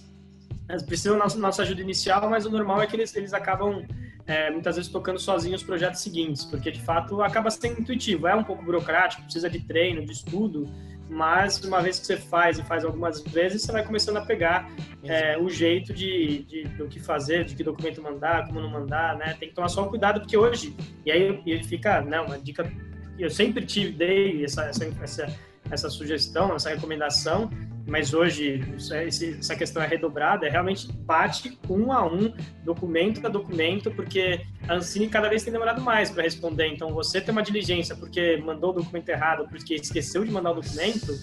[0.85, 3.85] precisam da nossa ajuda inicial, mas o normal é que eles, eles acabam
[4.27, 8.35] é, muitas vezes tocando sozinho os projetos seguintes, porque de fato acaba sendo intuitivo, é
[8.35, 10.69] um pouco burocrático, precisa de treino, de estudo,
[11.09, 14.69] mas uma vez que você faz e faz algumas vezes, você vai começando a pegar
[15.03, 19.15] é, o jeito de, de, do que fazer, de que documento mandar, como não mandar,
[19.15, 19.35] né?
[19.39, 20.75] Tem que tomar só um cuidado, porque hoje,
[21.05, 22.69] e aí e fica, né, uma dica,
[23.17, 25.35] eu sempre tive, dei essa, essa, essa,
[25.71, 27.49] essa sugestão, essa recomendação,
[27.87, 28.61] mas hoje
[29.07, 32.33] essa questão é redobrada, é realmente bate um a um,
[32.63, 36.67] documento a documento, porque a Ancine cada vez tem demorado mais para responder.
[36.67, 40.55] Então, você tem uma diligência porque mandou o documento errado, porque esqueceu de mandar o
[40.55, 41.13] documento.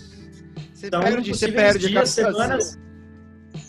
[0.72, 2.78] Você então, perde, você perde dias, semanas.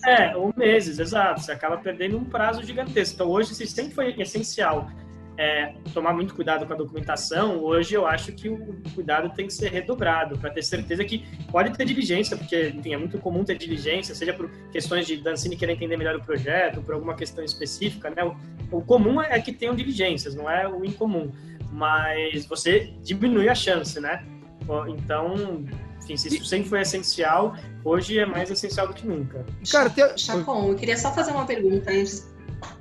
[0.06, 1.42] É, ou meses, exato.
[1.42, 3.16] Você acaba perdendo um prazo gigantesco.
[3.16, 4.90] Então, hoje, se sempre foi essencial
[5.38, 9.54] é, tomar muito cuidado com a documentação, hoje eu acho que o cuidado tem que
[9.54, 13.58] ser redobrado, para ter certeza que pode ter diligência, porque enfim, é muito comum ter
[13.58, 18.10] diligência, seja por questões de Dancini querer entender melhor o projeto, por alguma questão específica,
[18.10, 18.24] né?
[18.24, 21.32] O, o comum é que tenham diligências, não é o incomum,
[21.72, 24.26] mas você diminui a chance, né?
[24.88, 25.66] Então,
[26.02, 29.46] enfim, se isso sempre foi essencial, hoje é mais essencial do que nunca.
[30.18, 32.35] Chacon, eu queria só fazer uma pergunta antes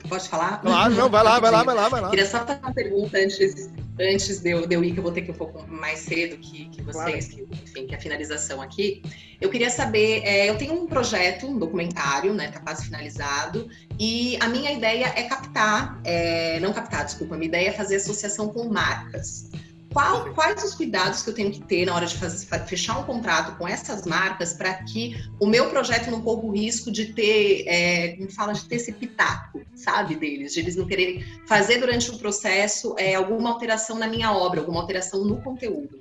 [0.09, 0.61] Pode falar?
[0.61, 2.11] Claro, não, vai lá, vai lá, vai lá, vai lá.
[2.11, 5.13] Queria só fazer uma pergunta antes, antes de, eu, de eu ir, que eu vou
[5.13, 7.47] ter que ir um pouco mais cedo que, que vocês, claro.
[7.47, 9.03] que, enfim, que a finalização aqui.
[9.41, 13.69] Eu queria saber, é, eu tenho um projeto, um documentário, né, tá quase finalizado,
[13.99, 17.97] e a minha ideia é captar, é, não captar, desculpa, a minha ideia é fazer
[17.97, 19.51] associação com marcas.
[19.95, 23.05] Qual, quais os cuidados que eu tenho que ter na hora de fazer, fechar um
[23.05, 27.63] contrato com essas marcas para que o meu projeto não corra o risco de ter,
[27.69, 32.11] é, como fala, de ter esse pitaco, sabe, deles, de eles não quererem fazer durante
[32.11, 36.01] o processo é, alguma alteração na minha obra, alguma alteração no conteúdo.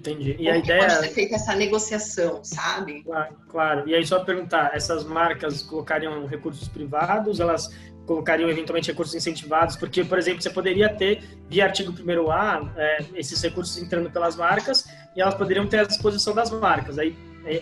[0.00, 0.30] Entendi.
[0.30, 3.02] E Como a ideia pode ser feita essa negociação, sabe?
[3.02, 3.88] Claro, claro.
[3.88, 7.38] E aí só perguntar, essas marcas colocariam recursos privados?
[7.38, 7.68] Elas
[8.06, 13.40] colocariam eventualmente recursos incentivados, porque, por exemplo, você poderia ter, via artigo 1A, é, esses
[13.42, 16.98] recursos entrando pelas marcas e elas poderiam ter à disposição das marcas.
[16.98, 17.14] Aí,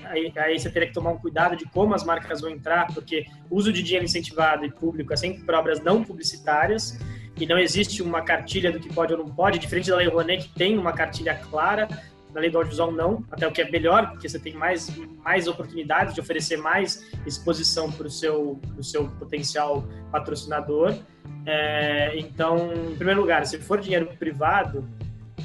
[0.04, 3.26] aí, aí, você teria que tomar um cuidado de como as marcas vão entrar, porque
[3.50, 6.96] o uso de dinheiro incentivado e público é sempre para obras não publicitárias
[7.36, 10.48] e não existe uma cartilha do que pode ou não pode, diferente da Lei Rouanet,
[10.48, 11.88] que tem uma cartilha clara,
[12.34, 14.90] na lei do audiovisual não, até o que é melhor, porque você tem mais,
[15.24, 20.94] mais oportunidades de oferecer mais exposição para o seu, seu potencial patrocinador.
[21.46, 24.88] É, então, em primeiro lugar, se for dinheiro privado,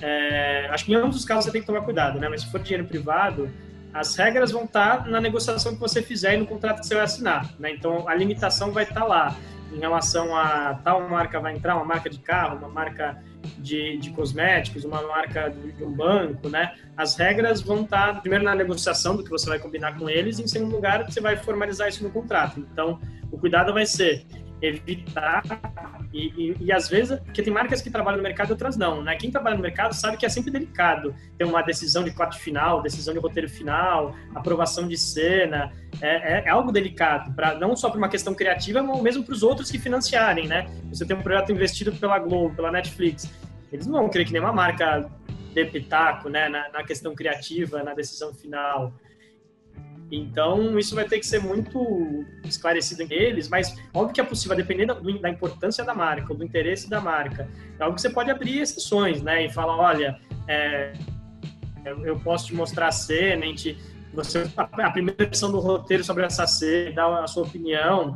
[0.02, 2.28] é, acho que em ambos os casos você tem que tomar cuidado, né?
[2.28, 3.50] Mas se for dinheiro privado,
[3.94, 7.04] as regras vão estar na negociação que você fizer e no contrato que você vai
[7.04, 7.72] assinar, né?
[7.72, 9.36] Então, a limitação vai estar lá
[9.74, 13.22] em relação a tal marca vai entrar, uma marca de carro, uma marca
[13.58, 16.74] de, de cosméticos, uma marca de um banco, né?
[16.96, 20.44] As regras vão estar, primeiro, na negociação do que você vai combinar com eles, e
[20.44, 22.60] em segundo lugar, você vai formalizar isso no contrato.
[22.60, 23.00] Então,
[23.32, 24.26] o cuidado vai ser
[24.64, 25.44] evitar
[26.14, 29.04] e, e, e, às vezes, porque tem marcas que trabalham no mercado e outras não,
[29.04, 29.16] né?
[29.16, 32.82] Quem trabalha no mercado sabe que é sempre delicado ter uma decisão de corte final,
[32.82, 37.90] decisão de roteiro final, aprovação de cena, é, é, é algo delicado, para não só
[37.90, 40.70] para uma questão criativa, mas mesmo para os outros que financiarem, né?
[40.90, 43.30] Você tem um projeto investido pela Globo, pela Netflix,
[43.72, 45.10] eles não vão querer que nenhuma marca
[45.54, 48.94] dê pitaco, né, na, na questão criativa, na decisão final.
[50.16, 54.56] Então, isso vai ter que ser muito esclarecido em eles, mas óbvio que é possível,
[54.56, 57.50] dependendo da importância da marca, do interesse da marca.
[57.80, 59.46] É algo que você pode abrir exceções, né?
[59.46, 60.94] E falar, olha, é,
[62.04, 63.76] eu posso te mostrar a cena, a, gente,
[64.14, 68.16] você, a primeira versão do roteiro sobre essa cena, dar a sua opinião,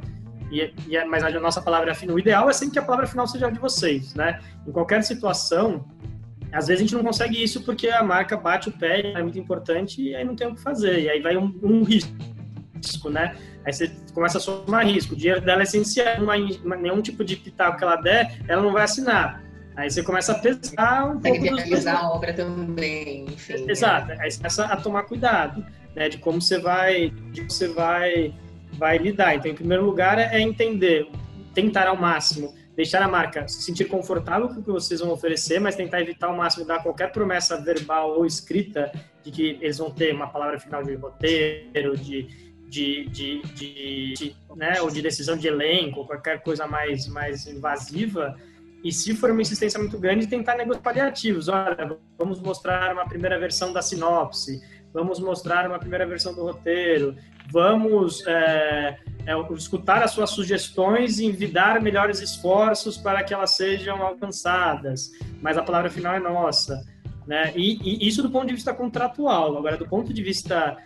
[0.51, 2.15] e, e, mas a nossa palavra final.
[2.15, 4.39] O ideal é sempre que a palavra final seja de vocês, né?
[4.67, 5.83] Em qualquer situação,
[6.51, 9.37] às vezes a gente não consegue isso porque a marca bate o pé, é muito
[9.37, 11.01] importante, e aí não tem o que fazer.
[11.01, 13.35] E aí vai um, um risco, né?
[13.65, 15.13] Aí você começa a somar risco.
[15.13, 18.71] O dinheiro dela é essencial, uma, nenhum tipo de pitaco que ela der, ela não
[18.71, 19.43] vai assinar.
[19.75, 21.39] Aí você começa a pesar um pouco.
[21.39, 23.69] Tem a obra também, enfim.
[23.69, 24.11] Exato.
[24.13, 25.63] Aí você começa a tomar cuidado,
[25.95, 26.09] né?
[26.09, 28.33] De como você vai, de você vai,
[28.73, 29.35] vai lidar.
[29.35, 31.07] Então, em primeiro lugar, é entender,
[31.53, 35.59] tentar ao máximo deixar a marca se sentir confortável com o que vocês vão oferecer,
[35.59, 38.91] mas tentar evitar ao máximo dar qualquer promessa verbal ou escrita
[39.23, 42.27] de que eles vão ter uma palavra final de roteiro, de,
[42.69, 48.37] de, de, de, de né, ou de decisão de elenco, qualquer coisa mais, mais invasiva.
[48.83, 51.47] E se for uma insistência muito grande, tentar negócios paliativos.
[51.47, 54.61] Olha, vamos mostrar uma primeira versão da sinopse,
[54.93, 57.15] vamos mostrar uma primeira versão do roteiro,
[57.51, 64.01] vamos é, é, escutar as suas sugestões e envidar melhores esforços para que elas sejam
[64.01, 65.11] alcançadas,
[65.41, 66.81] mas a palavra final é nossa.
[67.27, 67.51] Né?
[67.53, 69.57] E, e, isso do ponto de vista contratual.
[69.57, 70.77] Agora, do ponto de vista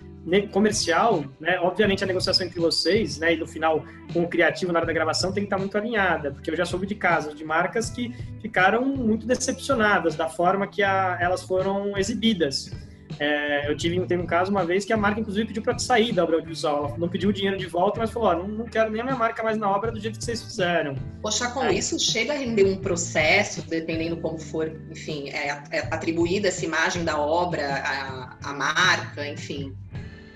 [0.52, 4.80] comercial, né, obviamente a negociação entre vocês, né, e no final com o criativo na
[4.80, 7.44] hora da gravação tem que estar muito alinhada, porque eu já soube de casos de
[7.44, 12.72] marcas que ficaram muito decepcionadas da forma que a, elas foram exibidas
[13.20, 16.12] É, eu tive teve um caso uma vez que a marca, inclusive, pediu para sair
[16.12, 16.86] da obra audiovisual.
[16.86, 19.16] Ela não pediu o dinheiro de volta, mas falou: não, não, quero nem a minha
[19.16, 20.96] marca mais na obra do jeito que vocês fizeram.
[21.22, 21.74] Poxa, com é.
[21.74, 27.04] isso chega a render um processo, dependendo como for, enfim, é, é atribuída essa imagem
[27.04, 29.76] da obra, a, a marca, enfim.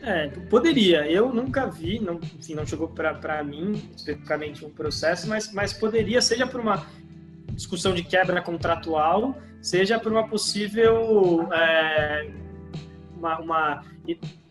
[0.05, 1.09] É, poderia.
[1.09, 6.21] Eu nunca vi, não, enfim, não chegou para mim especificamente um processo, mas, mas poderia,
[6.21, 6.85] seja por uma
[7.51, 12.29] discussão de quebra contratual, seja por uma possível é,
[13.15, 13.81] uma, uma,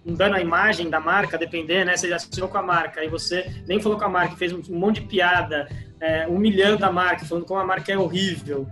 [0.04, 1.96] um dano à imagem da marca, depender, né?
[1.96, 5.00] Você assinou com a marca e você nem falou com a marca, fez um monte
[5.00, 5.68] de piada,
[6.00, 8.68] é, humilhando a marca, falando como a marca é horrível.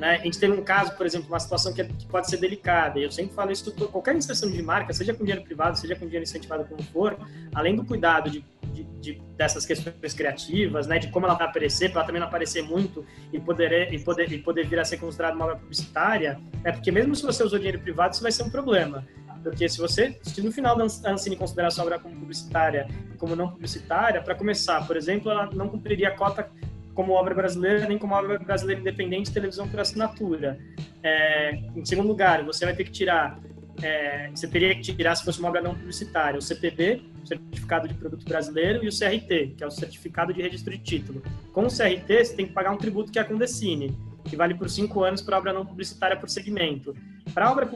[0.00, 0.16] Né?
[0.16, 2.98] A gente teve um caso, por exemplo, uma situação que, é, que pode ser delicada,
[2.98, 6.06] e eu sempre falo isso, qualquer inserção de marca, seja com dinheiro privado, seja com
[6.06, 7.18] dinheiro incentivado como for,
[7.54, 8.42] além do cuidado de,
[8.72, 12.28] de, de dessas questões criativas, né, de como ela vai aparecer, para ela também não
[12.28, 16.40] aparecer muito e poder, e, poder, e poder vir a ser considerada uma obra publicitária,
[16.64, 19.06] é porque mesmo se você usou dinheiro privado, isso vai ser um problema.
[19.42, 23.36] Porque se você, se no final da Ancine considerar sua obra como publicitária e como
[23.36, 26.50] não publicitária, para começar, por exemplo, ela não cumpriria a cota
[26.94, 30.58] como obra brasileira, nem como obra brasileira independente televisão por assinatura.
[31.02, 33.38] É, em segundo lugar, você vai ter que tirar,
[33.82, 37.94] é, você teria que tirar, se fosse uma obra não publicitária, o CPB, Certificado de
[37.94, 41.22] Produto Brasileiro, e o CRT, que é o Certificado de Registro de Título.
[41.52, 44.54] Com o CRT, você tem que pagar um tributo que é a Condecine, que vale
[44.54, 46.94] por cinco anos para obra não publicitária por segmento.
[47.32, 47.68] Para obra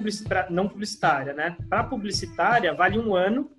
[0.51, 1.57] não publicitária, né?
[1.69, 3.51] Para publicitária, vale um ano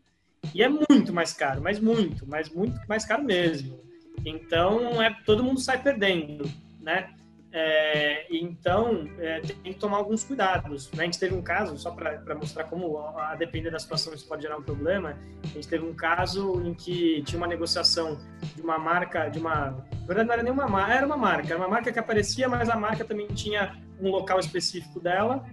[0.53, 3.79] e é muito mais caro, mas muito, mas muito mais caro mesmo.
[4.25, 6.49] Então, é, todo mundo sai perdendo,
[6.81, 7.13] né?
[7.57, 10.91] É, então, é, tem que tomar alguns cuidados.
[10.91, 11.03] Né?
[11.03, 14.27] A gente teve um caso, só para mostrar como, a, a depender da situação, isso
[14.27, 15.17] pode gerar um problema.
[15.41, 18.19] A gente teve um caso em que tinha uma negociação
[18.53, 19.71] de uma marca, de uma.
[19.71, 22.69] Na verdade, não era nenhuma marca, era uma marca, era uma marca que aparecia, mas
[22.69, 25.45] a marca também tinha um local específico dela.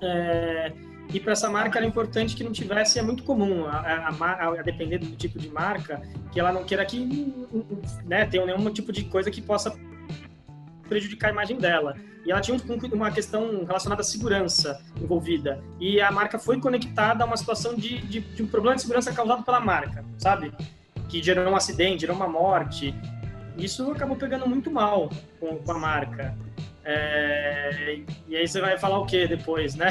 [0.00, 0.72] É,
[1.12, 4.48] e para essa marca era importante que não tivesse, é muito comum, a, a, a,
[4.60, 6.00] a, depender do tipo de marca,
[6.32, 7.34] que ela não queira que
[8.06, 9.76] né, tenha nenhum tipo de coisa que possa
[10.88, 11.96] prejudicar a imagem dela.
[12.24, 12.56] E ela tinha
[12.92, 15.62] uma questão relacionada à segurança envolvida.
[15.80, 19.12] E a marca foi conectada a uma situação de, de, de um problema de segurança
[19.12, 20.52] causado pela marca, sabe?
[21.08, 22.94] Que gerou um acidente, gerou uma morte.
[23.58, 25.10] Isso acabou pegando muito mal
[25.40, 26.34] com, com a marca.
[26.84, 29.88] É, e aí você vai falar o que depois, né?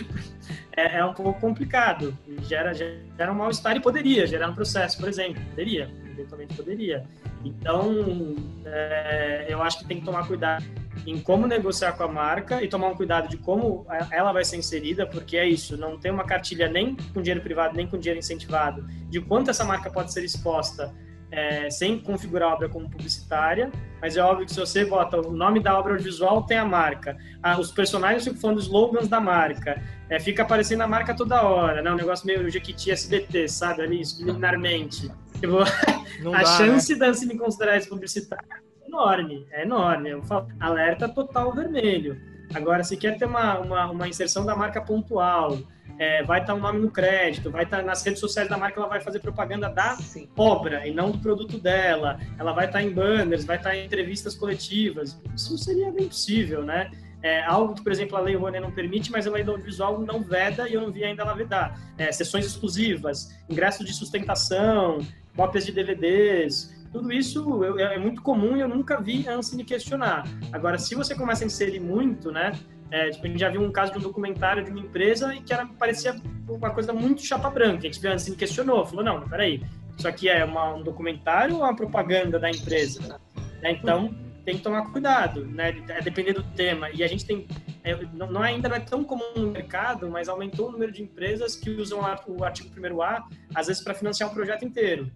[0.76, 2.16] é, é, um pouco complicado.
[2.42, 5.42] Gera, gera um mal-estar e poderia gerar um processo, por exemplo.
[5.50, 7.04] Poderia, eventualmente poderia.
[7.44, 10.64] Então, é, eu acho que tem que tomar cuidado
[11.06, 14.56] em como negociar com a marca e tomar um cuidado de como ela vai ser
[14.56, 18.18] inserida, porque é isso, não tem uma cartilha nem com dinheiro privado, nem com dinheiro
[18.18, 20.94] incentivado, de quanto essa marca pode ser exposta
[21.32, 25.32] é, sem configurar a obra como publicitária, mas é óbvio que se você bota o
[25.32, 27.16] nome da obra audiovisual, tem a marca.
[27.42, 29.82] Ah, os personagens ficam falando slogans da marca.
[30.10, 31.90] É, fica aparecendo a marca toda hora, né?
[31.90, 33.82] Um negócio meio Jequiti SBT, sabe?
[33.82, 35.10] Ali, subliminarmente.
[35.40, 35.60] Tipo,
[36.34, 36.98] a dá, chance né?
[36.98, 38.46] da Ancine considerar isso publicitário
[38.82, 40.10] é enorme, é enorme.
[40.10, 42.20] Eu falo, alerta total vermelho.
[42.54, 45.58] Agora, se quer ter uma, uma, uma inserção da marca pontual,
[45.98, 48.80] é, vai estar o um nome no crédito, vai estar nas redes sociais da marca,
[48.80, 50.28] ela vai fazer propaganda da Sim.
[50.36, 52.18] obra e não do produto dela.
[52.38, 55.20] Ela vai estar em banners, vai estar em entrevistas coletivas.
[55.34, 56.90] Isso seria bem possível, né?
[57.22, 60.00] É, algo que, por exemplo, a Lei Rouanet não permite, mas a Lei do Audiovisual
[60.00, 61.80] não veda e eu não vi ainda ela vedar.
[61.96, 64.98] É, sessões exclusivas, ingressos de sustentação,
[65.36, 69.64] cópias de DVDs, tudo isso eu, é muito comum e eu nunca vi antes de
[69.64, 70.26] questionar.
[70.52, 72.52] Agora, se você começa a inserir muito, né,
[72.92, 75.40] é, tipo, a gente já viu um caso de um documentário de uma empresa e
[75.40, 76.14] que era, parecia
[76.46, 77.78] uma coisa muito chapa branca.
[77.78, 79.64] A gente viu assim, questionou, falou, não, peraí,
[79.96, 83.18] isso aqui é uma, um documentário ou uma propaganda da empresa?
[83.62, 84.14] É, então,
[84.44, 85.74] tem que tomar cuidado, né?
[85.88, 86.90] É depender do tema.
[86.90, 87.48] E a gente tem,
[87.82, 91.56] é, não ainda não é tão comum no mercado, mas aumentou o número de empresas
[91.56, 93.22] que usam o artigo 1A,
[93.54, 95.10] às vezes, para financiar um projeto inteiro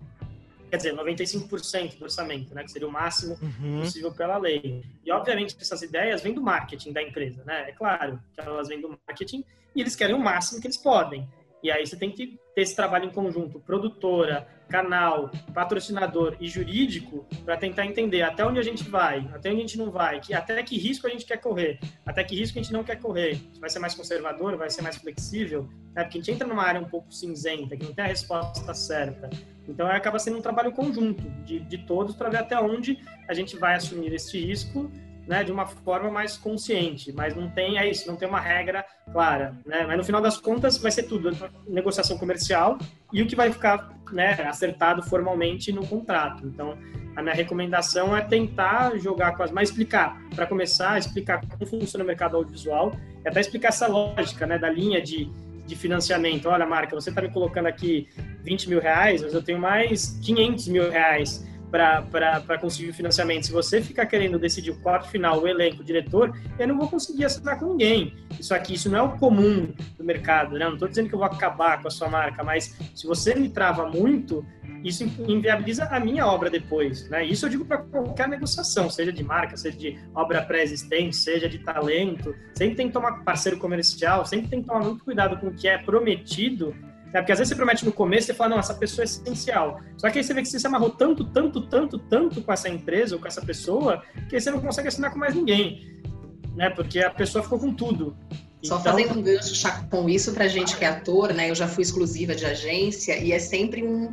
[0.70, 3.80] quer dizer, 95% do orçamento, né, que seria o máximo uhum.
[3.80, 4.82] possível pela lei.
[5.04, 7.68] E, obviamente, essas ideias vêm do marketing da empresa, né?
[7.68, 9.44] É claro que elas vêm do marketing
[9.74, 11.28] e eles querem o máximo que eles podem.
[11.62, 17.26] E aí você tem que ter esse trabalho em conjunto, produtora, canal, patrocinador e jurídico,
[17.44, 20.34] para tentar entender até onde a gente vai, até onde a gente não vai, que,
[20.34, 23.40] até que risco a gente quer correr, até que risco a gente não quer correr.
[23.60, 26.02] Vai ser mais conservador, vai ser mais flexível, né?
[26.02, 29.30] porque a gente entra numa área um pouco cinzenta, que não tem a resposta certa.
[29.68, 32.98] Então acaba sendo um trabalho conjunto de, de todos para ver até onde
[33.28, 34.90] a gente vai assumir esse risco
[35.26, 38.84] né, de uma forma mais consciente, mas não tem, é isso, não tem uma regra
[39.12, 41.30] clara, né, mas no final das contas vai ser tudo
[41.66, 42.78] negociação comercial
[43.12, 46.46] e o que vai ficar, né, acertado formalmente no contrato.
[46.46, 46.78] Então,
[47.16, 52.04] a minha recomendação é tentar jogar com as, mas explicar, para começar, explicar como funciona
[52.04, 52.92] o mercado audiovisual,
[53.24, 55.30] e até explicar essa lógica, né, da linha de,
[55.66, 56.46] de financiamento.
[56.46, 58.06] Olha, marca, você está me colocando aqui
[58.44, 61.44] 20 mil reais, mas eu tenho mais 500 mil reais
[62.10, 63.46] para conseguir o financiamento.
[63.46, 66.88] Se você ficar querendo decidir o quarto final, o elenco, o diretor, eu não vou
[66.88, 68.14] conseguir assinar com ninguém.
[68.38, 70.64] Isso aqui, isso não é o comum do mercado, né?
[70.64, 73.48] não estou dizendo que eu vou acabar com a sua marca, mas se você me
[73.48, 74.44] trava muito,
[74.84, 77.24] isso inviabiliza a minha obra depois, né?
[77.24, 81.58] Isso eu digo para qualquer negociação, seja de marca, seja de obra pré-existente, seja de
[81.58, 85.54] talento, sempre tem que tomar parceiro comercial, sempre tem que tomar muito cuidado com o
[85.54, 86.74] que é prometido
[87.16, 87.22] né?
[87.22, 89.80] Porque às vezes você promete no começo e fala, não, essa pessoa é essencial.
[89.96, 92.68] Só que aí você vê que você se amarrou tanto, tanto, tanto, tanto com essa
[92.68, 95.96] empresa ou com essa pessoa, que aí você não consegue assinar com mais ninguém.
[96.54, 96.68] Né?
[96.68, 98.14] Porque a pessoa ficou com tudo.
[98.62, 98.92] Só então...
[98.92, 99.54] fazendo um gancho
[99.90, 101.50] com isso pra gente que é ator, né?
[101.50, 104.12] Eu já fui exclusiva de agência e é sempre um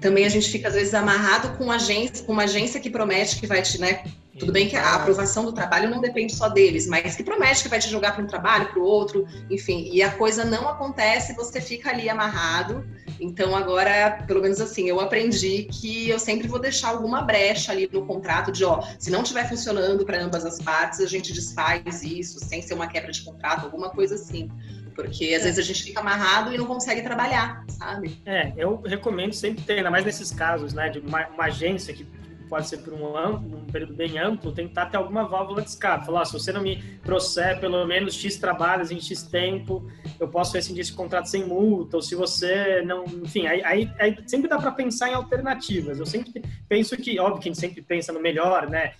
[0.00, 3.38] também a gente fica às vezes amarrado com uma agência, com uma agência que promete
[3.38, 4.02] que vai te, né,
[4.38, 7.68] tudo bem que a aprovação do trabalho não depende só deles, mas que promete que
[7.68, 11.34] vai te jogar para um trabalho, para o outro, enfim, e a coisa não acontece,
[11.34, 12.84] você fica ali amarrado.
[13.20, 17.88] Então, agora, pelo menos assim, eu aprendi que eu sempre vou deixar alguma brecha ali
[17.92, 22.02] no contrato de, ó, se não estiver funcionando para ambas as partes, a gente desfaz
[22.02, 24.50] isso, sem ser uma quebra de contrato, alguma coisa assim.
[24.94, 25.44] Porque às é.
[25.44, 28.20] vezes a gente fica amarrado e não consegue trabalhar, sabe?
[28.26, 32.06] É, eu recomendo sempre ter, ainda mais nesses casos, né, de uma, uma agência que
[32.52, 36.04] pode ser por um, amplo, um período bem amplo, tentar ter alguma válvula de escape.
[36.04, 39.90] Falar, se você não me trouxer pelo menos X trabalhos em X tempo,
[40.20, 43.04] eu posso rescindir esse contrato sem multa, ou se você não...
[43.04, 45.98] Enfim, aí, aí, aí sempre dá para pensar em alternativas.
[45.98, 48.92] Eu sempre penso que, óbvio que a gente sempre pensa no melhor, né?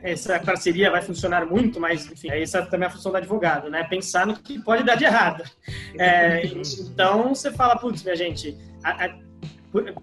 [0.00, 3.82] essa parceria vai funcionar muito, mas enfim, essa também é a função do advogado, né?
[3.82, 5.42] Pensar no que pode dar de errado.
[5.98, 9.18] É, então você fala, putz, minha gente, a, a,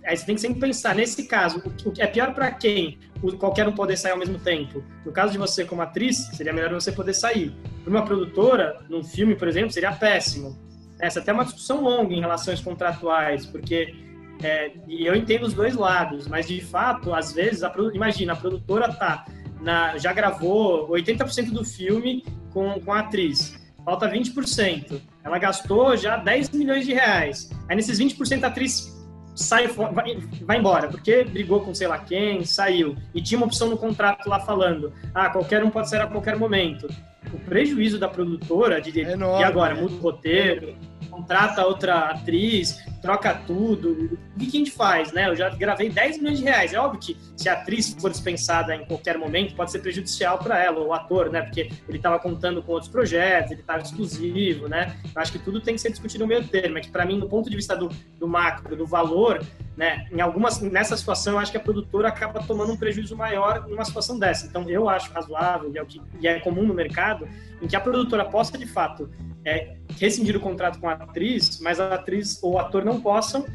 [0.06, 3.00] Aí você tem que sempre pensar, nesse caso, o que é pior para quem?
[3.40, 4.84] Qualquer um poder sair ao mesmo tempo.
[5.04, 7.56] No caso de você como atriz, seria melhor você poder sair.
[7.84, 10.56] Para uma produtora, num filme, por exemplo, seria péssimo.
[11.00, 13.96] Essa é até uma discussão longa em relações contratuais, porque
[14.44, 18.36] é, e eu entendo os dois lados, mas de fato, às vezes, a, imagina, a
[18.36, 19.26] produtora tá
[19.62, 25.02] na, já gravou 80% do filme com, com a atriz, falta 20%.
[25.24, 27.50] Ela gastou já 10 milhões de reais.
[27.68, 28.95] Aí nesses 20% a atriz
[29.36, 32.96] sai vai, vai embora, porque brigou com sei lá quem, saiu.
[33.14, 36.38] E tinha uma opção no contrato lá falando: ah, qualquer um pode sair a qualquer
[36.38, 36.88] momento.
[37.34, 40.76] O prejuízo da produtora de, é enorme, e agora muda o roteiro,
[41.16, 44.18] contrata outra atriz, troca tudo.
[44.36, 45.30] O que, a gente faz, né?
[45.30, 46.74] Eu já gravei 10 milhões de reais.
[46.74, 50.62] É óbvio que se a atriz for dispensada em qualquer momento, pode ser prejudicial para
[50.62, 51.42] ela, o ator, né?
[51.44, 54.98] Porque ele estava contando com outros projetos, ele estava exclusivo, né?
[55.16, 56.78] Eu acho que tudo tem que ser discutido no meio termo.
[56.78, 59.42] É que, para mim, do ponto de vista do, do macro, do valor,
[59.78, 60.08] né?
[60.12, 63.86] Em algumas, nessa situação, eu acho que a produtora acaba tomando um prejuízo maior numa
[63.86, 64.48] situação dessa.
[64.48, 67.15] Então, eu acho razoável, e é, o que, e é comum no mercado,
[67.62, 69.10] em que a produtora possa, de fato,
[69.44, 73.46] é, rescindir o contrato com a atriz, mas a atriz ou o ator não possam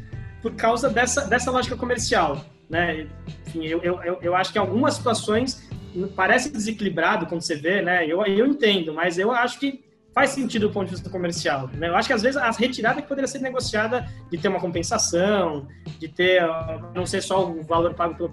[0.41, 2.43] por causa dessa, dessa lógica comercial.
[2.69, 3.07] Né?
[3.47, 5.69] Enfim, eu, eu, eu acho que em algumas situações
[6.15, 8.07] parece desequilibrado quando você vê, né?
[8.07, 9.83] Eu, eu entendo, mas eu acho que
[10.13, 11.69] faz sentido do ponto de vista comercial.
[11.73, 11.87] Né?
[11.87, 15.67] Eu acho que às vezes a retirada que poderia ser negociada de ter uma compensação,
[15.99, 16.41] de ter
[16.93, 18.29] não ser só o valor pago pelo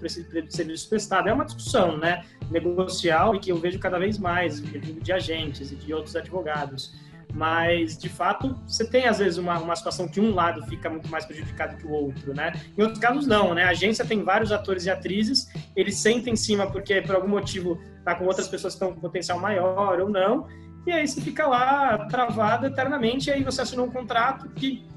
[0.49, 2.23] serviço prestado, é uma discussão, né?
[2.49, 6.93] Negocial e que eu vejo cada vez mais de agentes e de outros advogados
[7.33, 11.09] mas de fato você tem às vezes uma, uma situação que um lado fica muito
[11.09, 12.53] mais prejudicado que o outro, né?
[12.77, 13.63] Em outros casos não, né?
[13.63, 17.79] A agência tem vários atores e atrizes, eles sentem em cima porque por algum motivo
[18.03, 20.47] tá com outras pessoas que estão com potencial maior ou não,
[20.87, 24.87] e aí você fica lá travado eternamente, e aí você assinou um contrato que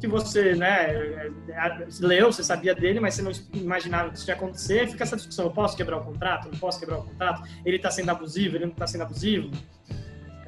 [0.00, 4.28] que você, né, é, é, leu, você sabia dele, mas você não imaginava que isso
[4.28, 7.42] ia acontecer, fica essa discussão, eu posso quebrar o contrato, não posso quebrar o contrato,
[7.64, 9.50] ele está sendo abusivo, ele não está sendo abusivo,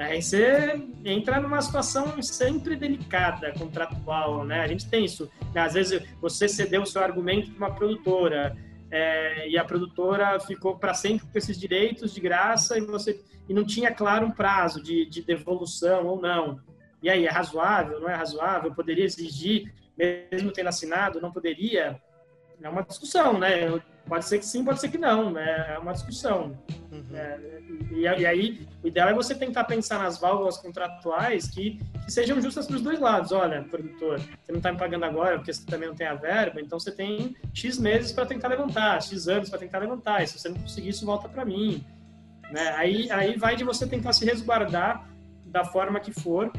[0.00, 4.62] Aí você entra numa situação sempre delicada, contratual, né?
[4.62, 5.30] A gente tem isso.
[5.54, 8.56] Às vezes você cedeu o seu argumento para uma produtora
[8.90, 13.52] é, e a produtora ficou para sempre com esses direitos de graça e você e
[13.52, 16.60] não tinha claro um prazo de, de devolução ou não.
[17.02, 18.74] E aí, é razoável, não é razoável?
[18.74, 22.00] Poderia exigir, mesmo tendo assinado, não poderia?
[22.62, 23.80] É uma discussão, né?
[24.06, 25.74] Pode ser que sim, pode ser que não, né?
[25.74, 26.58] É uma discussão.
[26.90, 27.04] Uhum.
[27.14, 27.38] É,
[27.92, 32.40] e, e, aí, o ideal é você tentar pensar nas válvulas contratuais que, que sejam
[32.40, 33.32] justas para os dois lados.
[33.32, 36.60] Olha, produtor, você não está me pagando agora porque você também não tem a verba,
[36.60, 40.22] então você tem X meses para tentar levantar, X anos para tentar levantar.
[40.22, 41.84] E se você não conseguir, isso volta para mim.
[42.50, 42.68] Né?
[42.76, 45.08] Aí, aí vai de você tentar se resguardar
[45.46, 46.50] da forma que for,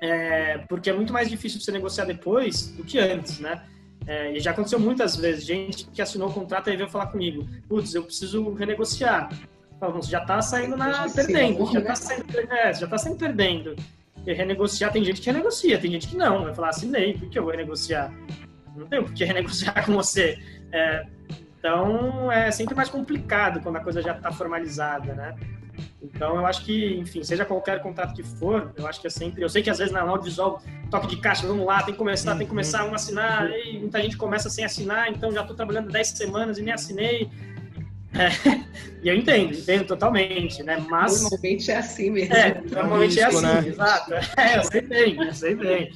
[0.00, 3.62] é, porque é muito mais difícil você negociar depois do que antes, né?
[4.06, 7.46] É, e já aconteceu muitas vezes, gente que assinou o contrato e veio falar comigo,
[7.68, 9.30] putz, eu preciso renegociar.
[9.78, 13.76] Fala, você já está saindo na, perdendo, já está saindo, é, já tá saindo perdendo.
[14.26, 16.44] E renegociar, tem gente que renegocia, tem gente que não.
[16.44, 18.12] Vai falar, assinei, por que eu vou renegociar?
[18.76, 20.38] Não tenho por que renegociar com você.
[20.72, 21.06] É,
[21.58, 25.36] então, é sempre mais complicado quando a coisa já está formalizada, né?
[26.02, 29.42] Então, eu acho que, enfim, seja qualquer contrato que for, eu acho que é sempre.
[29.42, 32.32] Eu sei que às vezes na audiovisual, toque de caixa, vamos lá, tem que começar,
[32.32, 33.50] tem que começar, vamos assinar.
[33.50, 37.28] E muita gente começa sem assinar, então já estou trabalhando 10 semanas e nem assinei.
[38.14, 38.28] É,
[39.04, 40.84] e eu entendo, entendo totalmente, né?
[40.88, 41.20] Mas.
[41.20, 42.34] Normalmente é assim mesmo.
[42.34, 43.68] É, normalmente é, um risco, é assim, né?
[43.68, 44.14] exato.
[44.36, 45.92] É, eu sei bem, eu sei bem.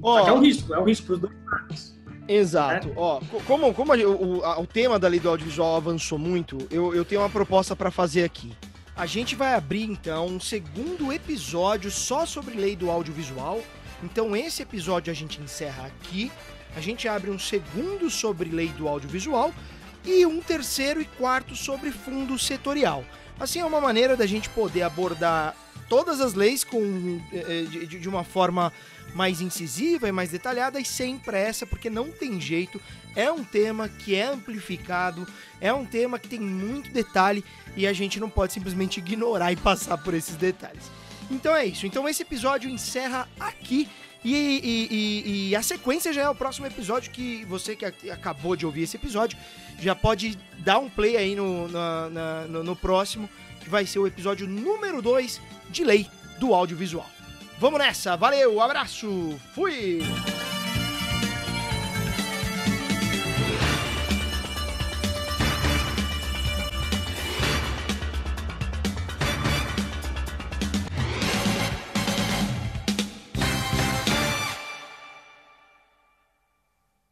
[0.00, 2.02] Oh, é um risco, é um risco para os dois lados.
[2.28, 2.88] Exato.
[2.88, 2.92] É.
[2.96, 6.94] Ó, como, como a, o, a, o tema da lei do audiovisual avançou muito, eu,
[6.94, 8.52] eu tenho uma proposta para fazer aqui.
[8.94, 13.62] A gente vai abrir então um segundo episódio só sobre lei do audiovisual.
[14.02, 16.30] Então esse episódio a gente encerra aqui.
[16.76, 19.52] A gente abre um segundo sobre lei do audiovisual
[20.04, 23.04] e um terceiro e quarto sobre fundo setorial.
[23.40, 25.56] Assim é uma maneira da gente poder abordar
[25.88, 28.72] todas as leis com, eh, de, de uma forma
[29.14, 32.80] mais incisiva e mais detalhada e sem pressa, porque não tem jeito.
[33.14, 35.26] É um tema que é amplificado,
[35.60, 37.44] é um tema que tem muito detalhe
[37.76, 40.90] e a gente não pode simplesmente ignorar e passar por esses detalhes.
[41.30, 41.86] Então é isso.
[41.86, 43.88] Então esse episódio encerra aqui.
[44.24, 48.54] E, e, e, e, a sequência já é o próximo episódio que você que acabou
[48.54, 49.36] de ouvir esse episódio
[49.80, 51.66] já pode dar um play aí no,
[52.48, 53.28] no, no próximo,
[53.60, 55.40] que vai ser o episódio número 2
[55.70, 56.06] de Lei
[56.38, 57.21] do Audiovisual.
[57.58, 60.00] Vamos nessa, valeu, abraço, fui!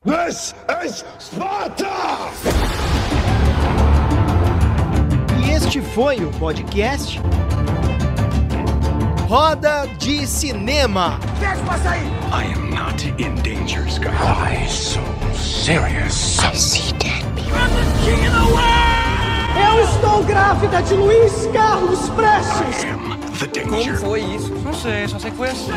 [0.05, 0.55] This
[0.85, 2.31] is Sparta!
[5.45, 7.21] E este foi o podcast
[9.31, 11.20] Roda de Cinema.
[11.39, 12.05] Deixa passar aí!
[12.32, 14.11] I am not in danger, Sky.
[14.11, 15.01] Why so
[15.36, 16.40] serious?
[16.40, 17.52] I see dead people.
[17.55, 19.55] I'm the king of the world!
[19.57, 22.82] Eu estou grávida de Luiz Carlos Prestes!
[22.82, 23.70] I am the danger.
[23.70, 24.52] Como foi isso?
[24.65, 25.70] Não sei, só sei que foi assim.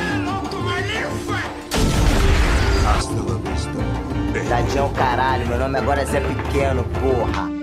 [2.87, 4.49] Hasta la vista.
[4.49, 7.62] Tadinho caralho, meu nome agora é Zé Pequeno, porra.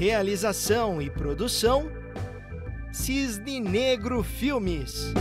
[0.00, 1.92] Realização e produção:
[2.90, 5.12] Cisne Negro Filmes.